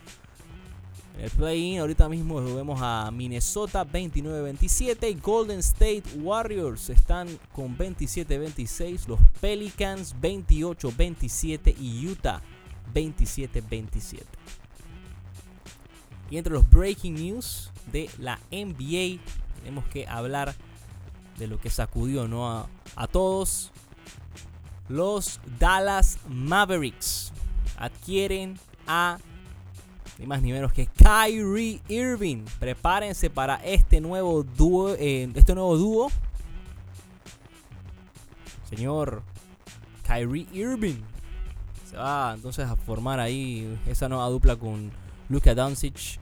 El 1.18 1.30
play-in 1.30 1.80
ahorita 1.80 2.10
mismo 2.10 2.44
vemos 2.56 2.80
a 2.82 3.12
Minnesota 3.12 3.86
29-27. 3.86 5.22
Golden 5.22 5.60
State 5.60 6.04
Warriors 6.18 6.90
están 6.90 7.28
con 7.54 7.78
27-26. 7.78 9.08
Los 9.08 9.20
Pelicans 9.40 10.16
28-27. 10.20 11.76
Y 11.80 12.08
Utah 12.08 12.42
27-27. 12.94 14.24
Y 16.32 16.38
entre 16.38 16.54
los 16.54 16.68
breaking 16.68 17.14
news 17.14 17.70
de 17.92 18.10
la 18.18 18.40
NBA 18.52 19.22
tenemos 19.60 19.86
que 19.86 20.08
hablar 20.08 20.56
de 21.38 21.46
lo 21.48 21.60
que 21.60 21.70
sacudió 21.70 22.28
¿no? 22.28 22.50
a, 22.50 22.68
a 22.96 23.08
todos. 23.08 23.72
Los 24.90 25.40
Dallas 25.60 26.18
Mavericks 26.28 27.32
adquieren 27.78 28.60
a 28.88 29.20
ni 30.20 30.28
más 30.28 30.42
ni 30.42 30.52
menos 30.52 30.72
que 30.74 30.88
Kyrie 30.88 31.82
Irving. 31.88 32.46
Prepárense 32.60 33.30
para 33.30 33.56
este 33.56 34.00
nuevo 34.02 34.44
dúo. 34.44 34.96
Eh, 34.96 35.30
este 35.36 35.54
nuevo 35.56 35.78
dúo. 35.78 36.12
Señor 38.70 39.24
Kyrie 40.06 40.48
Irving. 40.54 41.02
Se 41.90 41.98
va 41.98 42.34
entonces 42.36 42.68
a 42.68 42.76
formar 42.76 43.20
ahí 43.20 43.78
esa 43.88 44.10
nueva 44.10 44.28
dupla 44.30 44.56
con 44.56 44.92
Luka 45.30 45.54
Doncic. 45.56 46.20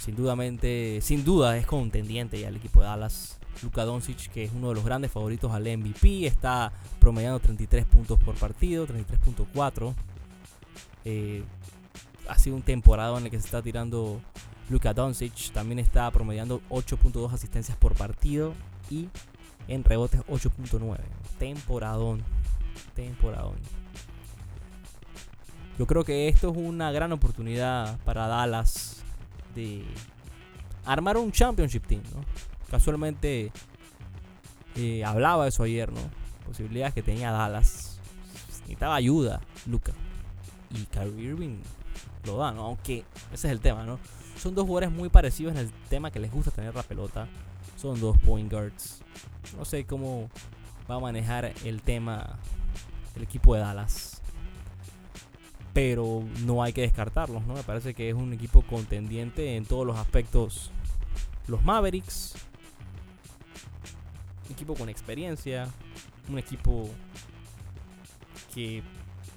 Sin 0.00 0.16
dudamente, 0.16 1.00
sin 1.02 1.24
duda 1.24 1.56
es 1.56 1.66
contendiente 1.66 2.40
ya 2.40 2.48
el 2.48 2.56
equipo 2.56 2.80
de 2.80 2.86
Dallas. 2.86 3.38
Luka 3.62 3.84
Doncic, 3.84 4.30
que 4.32 4.44
es 4.44 4.52
uno 4.52 4.70
de 4.70 4.74
los 4.74 4.84
grandes 4.84 5.12
favoritos 5.12 5.52
al 5.52 5.62
MVP, 5.62 6.26
está 6.26 6.72
promediando 6.98 7.38
33 7.38 7.84
puntos 7.84 8.18
por 8.18 8.34
partido, 8.34 8.86
33.4. 8.86 9.94
Eh, 11.04 11.44
ha 12.32 12.38
sido 12.38 12.56
un 12.56 12.62
temporada 12.62 13.18
en 13.18 13.24
el 13.26 13.30
que 13.30 13.38
se 13.38 13.44
está 13.44 13.60
tirando 13.60 14.18
Luka 14.70 14.94
Doncic. 14.94 15.52
También 15.52 15.78
está 15.78 16.10
promediando 16.10 16.62
8.2 16.70 17.30
asistencias 17.30 17.76
por 17.76 17.94
partido 17.94 18.54
y 18.90 19.08
en 19.68 19.84
rebotes 19.84 20.22
8.9. 20.22 20.96
Temporadón. 21.38 22.22
Temporadón. 22.94 23.56
Yo 25.78 25.86
creo 25.86 26.04
que 26.04 26.28
esto 26.28 26.50
es 26.50 26.56
una 26.56 26.90
gran 26.90 27.12
oportunidad 27.12 27.98
para 28.00 28.26
Dallas 28.26 29.02
de 29.54 29.84
armar 30.86 31.18
un 31.18 31.32
championship 31.32 31.86
team. 31.86 32.02
Casualmente 32.70 33.52
eh, 34.76 35.04
hablaba 35.04 35.48
eso 35.48 35.64
ayer, 35.64 35.92
¿no? 35.92 36.00
Posibilidades 36.46 36.94
que 36.94 37.02
tenía 37.02 37.30
Dallas. 37.30 37.98
Necesitaba 38.48 38.94
ayuda, 38.94 39.42
Luca. 39.66 39.92
Y 40.70 40.86
Kyrie 40.86 41.28
Irving 41.28 41.58
lo 42.24 42.36
da, 42.36 42.52
¿no? 42.52 42.64
Aunque 42.66 43.04
ese 43.32 43.48
es 43.48 43.52
el 43.52 43.60
tema, 43.60 43.84
¿no? 43.84 43.98
Son 44.38 44.54
dos 44.54 44.66
jugadores 44.66 44.90
muy 44.90 45.08
parecidos 45.08 45.52
en 45.54 45.58
el 45.60 45.72
tema 45.88 46.10
que 46.10 46.20
les 46.20 46.32
gusta 46.32 46.50
tener 46.50 46.74
la 46.74 46.82
pelota. 46.82 47.28
Son 47.76 48.00
dos 48.00 48.16
point 48.18 48.50
guards. 48.50 49.02
No 49.56 49.64
sé 49.64 49.84
cómo 49.84 50.30
va 50.90 50.96
a 50.96 51.00
manejar 51.00 51.52
el 51.64 51.82
tema 51.82 52.38
el 53.14 53.22
equipo 53.22 53.54
de 53.54 53.60
Dallas. 53.60 54.20
pero 55.72 56.22
no 56.44 56.62
hay 56.62 56.72
que 56.72 56.82
descartarlos, 56.82 57.46
¿no? 57.46 57.54
Me 57.54 57.62
parece 57.62 57.94
que 57.94 58.10
es 58.10 58.14
un 58.14 58.32
equipo 58.32 58.62
contendiente 58.62 59.56
en 59.56 59.64
todos 59.64 59.86
los 59.86 59.96
aspectos. 59.96 60.70
Los 61.46 61.62
Mavericks, 61.64 62.34
un 64.46 64.52
equipo 64.52 64.74
con 64.74 64.88
experiencia, 64.88 65.68
un 66.28 66.38
equipo 66.38 66.88
que 68.54 68.82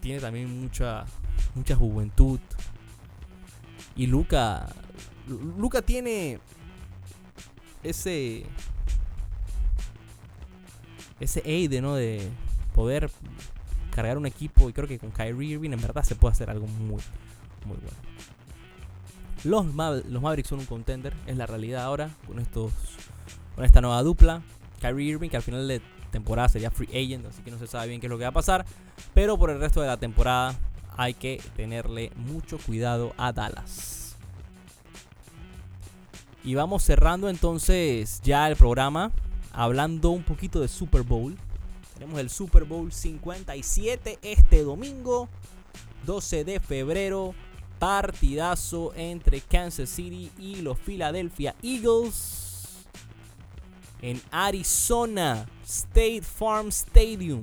tiene 0.02 0.20
también 0.20 0.62
mucha 0.62 1.06
mucha 1.56 1.76
juventud. 1.76 2.40
Y 3.96 4.08
Luca 4.08 4.68
Luca 5.58 5.82
tiene 5.82 6.40
ese 7.84 8.46
ese 11.20 11.42
aide, 11.46 11.82
¿no? 11.82 11.96
De 11.96 12.28
poder 12.74 13.10
cargar 13.92 14.18
un 14.18 14.26
equipo 14.26 14.70
y 14.70 14.74
creo 14.74 14.88
que 14.88 15.00
con 15.00 15.12
Kyrie 15.12 15.54
Irving 15.54 15.72
en 15.72 15.82
verdad 15.82 16.04
se 16.04 16.16
puede 16.16 16.34
hacer 16.34 16.50
algo 16.50 16.68
muy 16.68 17.02
muy 17.66 17.78
bueno. 17.78 17.98
Los, 19.44 20.06
los 20.06 20.22
Mavericks 20.22 20.50
son 20.50 20.60
un 20.60 20.66
contender, 20.66 21.14
es 21.28 21.38
la 21.38 21.46
realidad 21.46 21.84
ahora 21.84 22.10
con 22.28 22.40
estos 22.40 22.72
con 23.56 23.64
esta 23.64 23.82
nueva 23.82 24.02
dupla. 24.04 24.42
Kyrie 24.82 25.12
Irving 25.12 25.30
que 25.30 25.38
al 25.38 25.44
final 25.44 25.68
de 25.68 25.82
temporada 26.12 26.50
sería 26.50 26.72
free 26.72 26.90
agent, 26.90 27.26
así 27.28 27.42
que 27.42 27.52
no 27.52 27.58
se 27.58 27.68
sabe 27.68 27.88
bien 27.88 28.02
qué 28.02 28.08
es 28.08 28.12
lo 28.12 28.18
que 28.18 28.24
va 28.24 28.30
a 28.30 28.34
pasar, 28.34 28.66
pero 29.14 29.38
por 29.38 29.50
el 29.50 29.60
resto 29.60 29.82
de 29.82 29.88
la 29.88 29.98
temporada 29.98 30.56
hay 30.98 31.14
que 31.14 31.42
tenerle 31.56 32.12
mucho 32.16 32.58
cuidado 32.58 33.14
a 33.18 33.32
Dallas. 33.32 34.16
Y 36.44 36.56
vamos 36.56 36.84
cerrando 36.84 37.28
entonces 37.30 38.22
ya 38.24 38.48
el 38.48 38.56
programa 38.56 39.12
hablando 39.52 40.12
un 40.12 40.24
poquito 40.24 40.60
de 40.60 40.68
Super 40.68 41.02
Bowl. 41.02 41.36
Tenemos 41.94 42.20
el 42.20 42.30
Super 42.30 42.66
Bowl 42.66 42.92
57 42.92 44.20
este 44.22 44.64
domingo, 44.64 45.28
12 46.06 46.44
de 46.44 46.60
febrero. 46.60 47.34
Partidazo 47.80 48.94
entre 48.96 49.42
Kansas 49.42 49.90
City 49.90 50.32
y 50.40 50.62
los 50.62 50.78
Philadelphia 50.80 51.56
Eagles 51.62 52.46
en 54.02 54.22
Arizona 54.32 55.46
State 55.66 56.22
Farm 56.22 56.70
Stadium. 56.70 57.42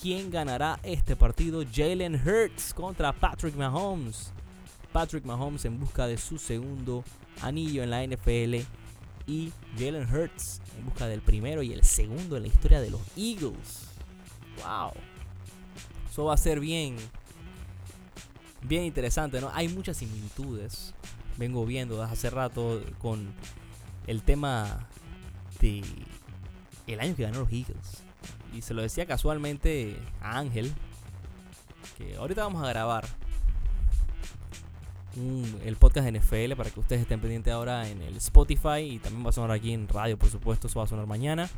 ¿Quién 0.00 0.30
ganará 0.30 0.78
este 0.84 1.16
partido? 1.16 1.64
Jalen 1.74 2.14
Hurts 2.14 2.72
contra 2.72 3.12
Patrick 3.12 3.56
Mahomes. 3.56 4.32
Patrick 4.92 5.24
Mahomes 5.24 5.64
en 5.64 5.80
busca 5.80 6.06
de 6.06 6.16
su 6.16 6.38
segundo 6.38 7.02
anillo 7.42 7.82
en 7.82 7.90
la 7.90 8.06
NFL 8.06 8.64
y 9.26 9.52
Jalen 9.76 10.08
Hurts 10.08 10.60
en 10.78 10.84
busca 10.84 11.08
del 11.08 11.20
primero 11.20 11.64
y 11.64 11.72
el 11.72 11.82
segundo 11.82 12.36
en 12.36 12.42
la 12.42 12.48
historia 12.48 12.80
de 12.80 12.90
los 12.90 13.00
Eagles. 13.16 13.88
Wow. 14.58 14.92
Eso 16.08 16.24
va 16.26 16.34
a 16.34 16.36
ser 16.36 16.60
bien 16.60 16.96
bien 18.62 18.84
interesante, 18.84 19.40
¿no? 19.40 19.50
Hay 19.52 19.68
muchas 19.68 19.96
similitudes. 19.96 20.94
Vengo 21.36 21.66
viendo 21.66 22.00
hace 22.02 22.30
rato 22.30 22.82
con 22.98 23.32
el 24.06 24.22
tema 24.22 24.86
de 25.60 25.82
el 26.86 27.00
año 27.00 27.16
que 27.16 27.24
ganó 27.24 27.40
los 27.40 27.52
Eagles. 27.52 28.07
Y 28.54 28.62
se 28.62 28.74
lo 28.74 28.82
decía 28.82 29.06
casualmente 29.06 29.96
a 30.20 30.38
Ángel 30.38 30.72
que 31.96 32.16
ahorita 32.16 32.42
vamos 32.42 32.62
a 32.64 32.68
grabar 32.68 33.04
el 35.64 35.76
podcast 35.76 36.08
NFL 36.08 36.54
para 36.56 36.70
que 36.70 36.78
ustedes 36.80 37.02
estén 37.02 37.20
pendientes 37.20 37.52
ahora 37.52 37.88
en 37.88 38.02
el 38.02 38.16
Spotify 38.16 38.80
y 38.80 38.98
también 38.98 39.24
va 39.24 39.30
a 39.30 39.32
sonar 39.32 39.50
aquí 39.50 39.72
en 39.72 39.88
radio, 39.88 40.16
por 40.16 40.30
supuesto, 40.30 40.68
eso 40.68 40.78
va 40.78 40.84
a 40.84 40.88
sonar 40.88 41.06
mañana. 41.06 41.48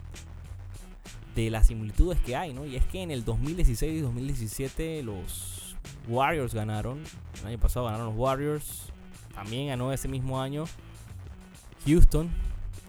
De 1.34 1.50
las 1.50 1.68
similitudes 1.68 2.18
que 2.20 2.34
hay, 2.36 2.52
¿no? 2.52 2.66
Y 2.66 2.76
es 2.76 2.84
que 2.86 3.02
en 3.02 3.10
el 3.10 3.24
2016 3.24 3.98
y 3.98 4.00
2017 4.00 5.02
los 5.02 5.76
Warriors 6.08 6.54
ganaron. 6.54 7.02
El 7.40 7.46
año 7.46 7.58
pasado 7.58 7.86
ganaron 7.86 8.06
los 8.06 8.16
Warriors. 8.16 8.92
También 9.34 9.68
ganó 9.68 9.92
ese 9.92 10.08
mismo 10.08 10.40
año 10.40 10.64
Houston. 11.86 12.28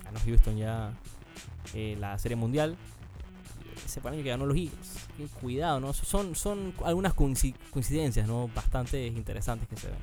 Ganó 0.06 0.20
Houston 0.26 0.58
ya 0.58 0.94
eh, 1.76 1.96
la 2.00 2.18
Serie 2.18 2.36
Mundial. 2.36 2.76
Ese 3.92 4.24
que 4.24 4.30
ganó 4.30 4.46
los 4.46 4.56
Eagles. 4.56 5.08
Cuidado, 5.42 5.82
¿no? 5.82 5.92
Son, 5.92 6.34
son 6.34 6.74
algunas 6.86 7.14
coincidencias, 7.14 8.26
¿no? 8.26 8.50
Bastante 8.56 9.06
interesantes 9.08 9.68
que 9.68 9.76
se 9.76 9.88
ven. 9.88 9.98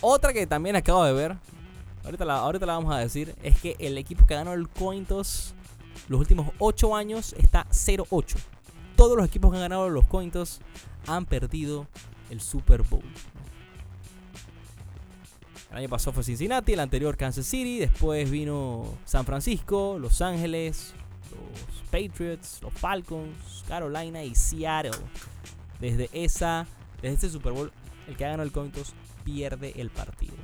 Otra 0.00 0.32
que 0.32 0.46
también 0.46 0.74
acabo 0.74 1.04
de 1.04 1.12
ver, 1.12 1.36
ahorita 2.04 2.24
la, 2.24 2.38
ahorita 2.38 2.66
la 2.66 2.72
vamos 2.72 2.92
a 2.92 2.98
decir, 2.98 3.36
es 3.42 3.60
que 3.60 3.76
el 3.78 3.98
equipo 3.98 4.26
que 4.26 4.34
ganó 4.34 4.52
el 4.52 4.68
Cointos 4.68 5.54
los 6.08 6.18
últimos 6.18 6.50
8 6.58 6.96
años 6.96 7.34
está 7.34 7.66
0-8. 7.68 8.36
Todos 8.96 9.16
los 9.16 9.24
equipos 9.24 9.52
que 9.52 9.58
han 9.58 9.62
ganado 9.62 9.88
los 9.90 10.06
Cointos 10.06 10.60
han 11.06 11.24
perdido 11.24 11.86
el 12.30 12.40
Super 12.40 12.82
Bowl. 12.82 13.04
El 15.70 15.76
año 15.76 15.88
pasado 15.88 16.14
fue 16.14 16.24
Cincinnati, 16.24 16.72
el 16.72 16.80
anterior 16.80 17.16
Kansas 17.16 17.46
City, 17.46 17.78
después 17.78 18.28
vino 18.28 18.86
San 19.04 19.24
Francisco, 19.24 19.98
Los 20.00 20.20
Ángeles, 20.20 20.94
los 21.30 21.82
Patriots, 21.90 22.60
los 22.62 22.72
Falcons, 22.72 23.64
Carolina 23.68 24.22
y 24.22 24.34
Seattle. 24.34 24.92
Desde 25.80 26.10
esa, 26.12 26.66
desde 27.00 27.14
este 27.14 27.30
Super 27.30 27.52
Bowl, 27.52 27.72
el 28.06 28.16
que 28.16 28.24
ha 28.24 28.28
ganado 28.28 28.44
el 28.44 28.52
Cointos 28.52 28.94
pierde 29.24 29.72
el 29.76 29.90
partido. 29.90 30.34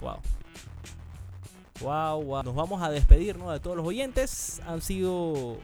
Wow. 0.00 0.18
Wow, 1.80 2.22
wow. 2.22 2.42
Nos 2.42 2.54
vamos 2.54 2.82
a 2.82 2.90
despedirnos 2.90 3.52
de 3.52 3.60
todos 3.60 3.76
los 3.76 3.86
oyentes. 3.86 4.60
Han 4.66 4.82
sido 4.82 5.58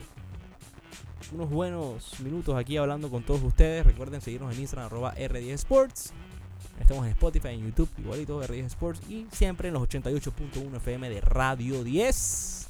unos 1.31 1.49
buenos 1.49 2.19
minutos 2.19 2.55
aquí 2.55 2.77
hablando 2.77 3.09
con 3.09 3.23
todos 3.23 3.41
ustedes. 3.43 3.85
Recuerden 3.85 4.21
seguirnos 4.21 4.53
en 4.53 4.61
Instagram, 4.61 4.87
arroba 4.87 5.15
R10 5.15 5.53
Sports. 5.53 6.13
Estamos 6.79 7.05
en 7.05 7.11
Spotify, 7.11 7.49
en 7.49 7.65
YouTube, 7.65 7.89
igualito, 7.97 8.41
R10 8.43 8.65
Sports. 8.65 9.01
Y 9.09 9.27
siempre 9.31 9.69
en 9.69 9.73
los 9.73 9.83
88.1 9.83 10.77
FM 10.77 11.09
de 11.09 11.21
Radio 11.21 11.83
10. 11.83 12.66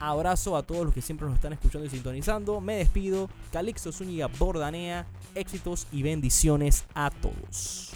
Abrazo 0.00 0.56
a 0.56 0.62
todos 0.62 0.84
los 0.84 0.94
que 0.94 1.02
siempre 1.02 1.26
nos 1.26 1.36
están 1.36 1.52
escuchando 1.52 1.86
y 1.86 1.90
sintonizando. 1.90 2.60
Me 2.60 2.76
despido. 2.76 3.28
Calixto 3.52 3.92
Zúñiga 3.92 4.26
Bordanea. 4.26 5.06
Éxitos 5.34 5.86
y 5.92 6.02
bendiciones 6.02 6.84
a 6.94 7.10
todos. 7.10 7.92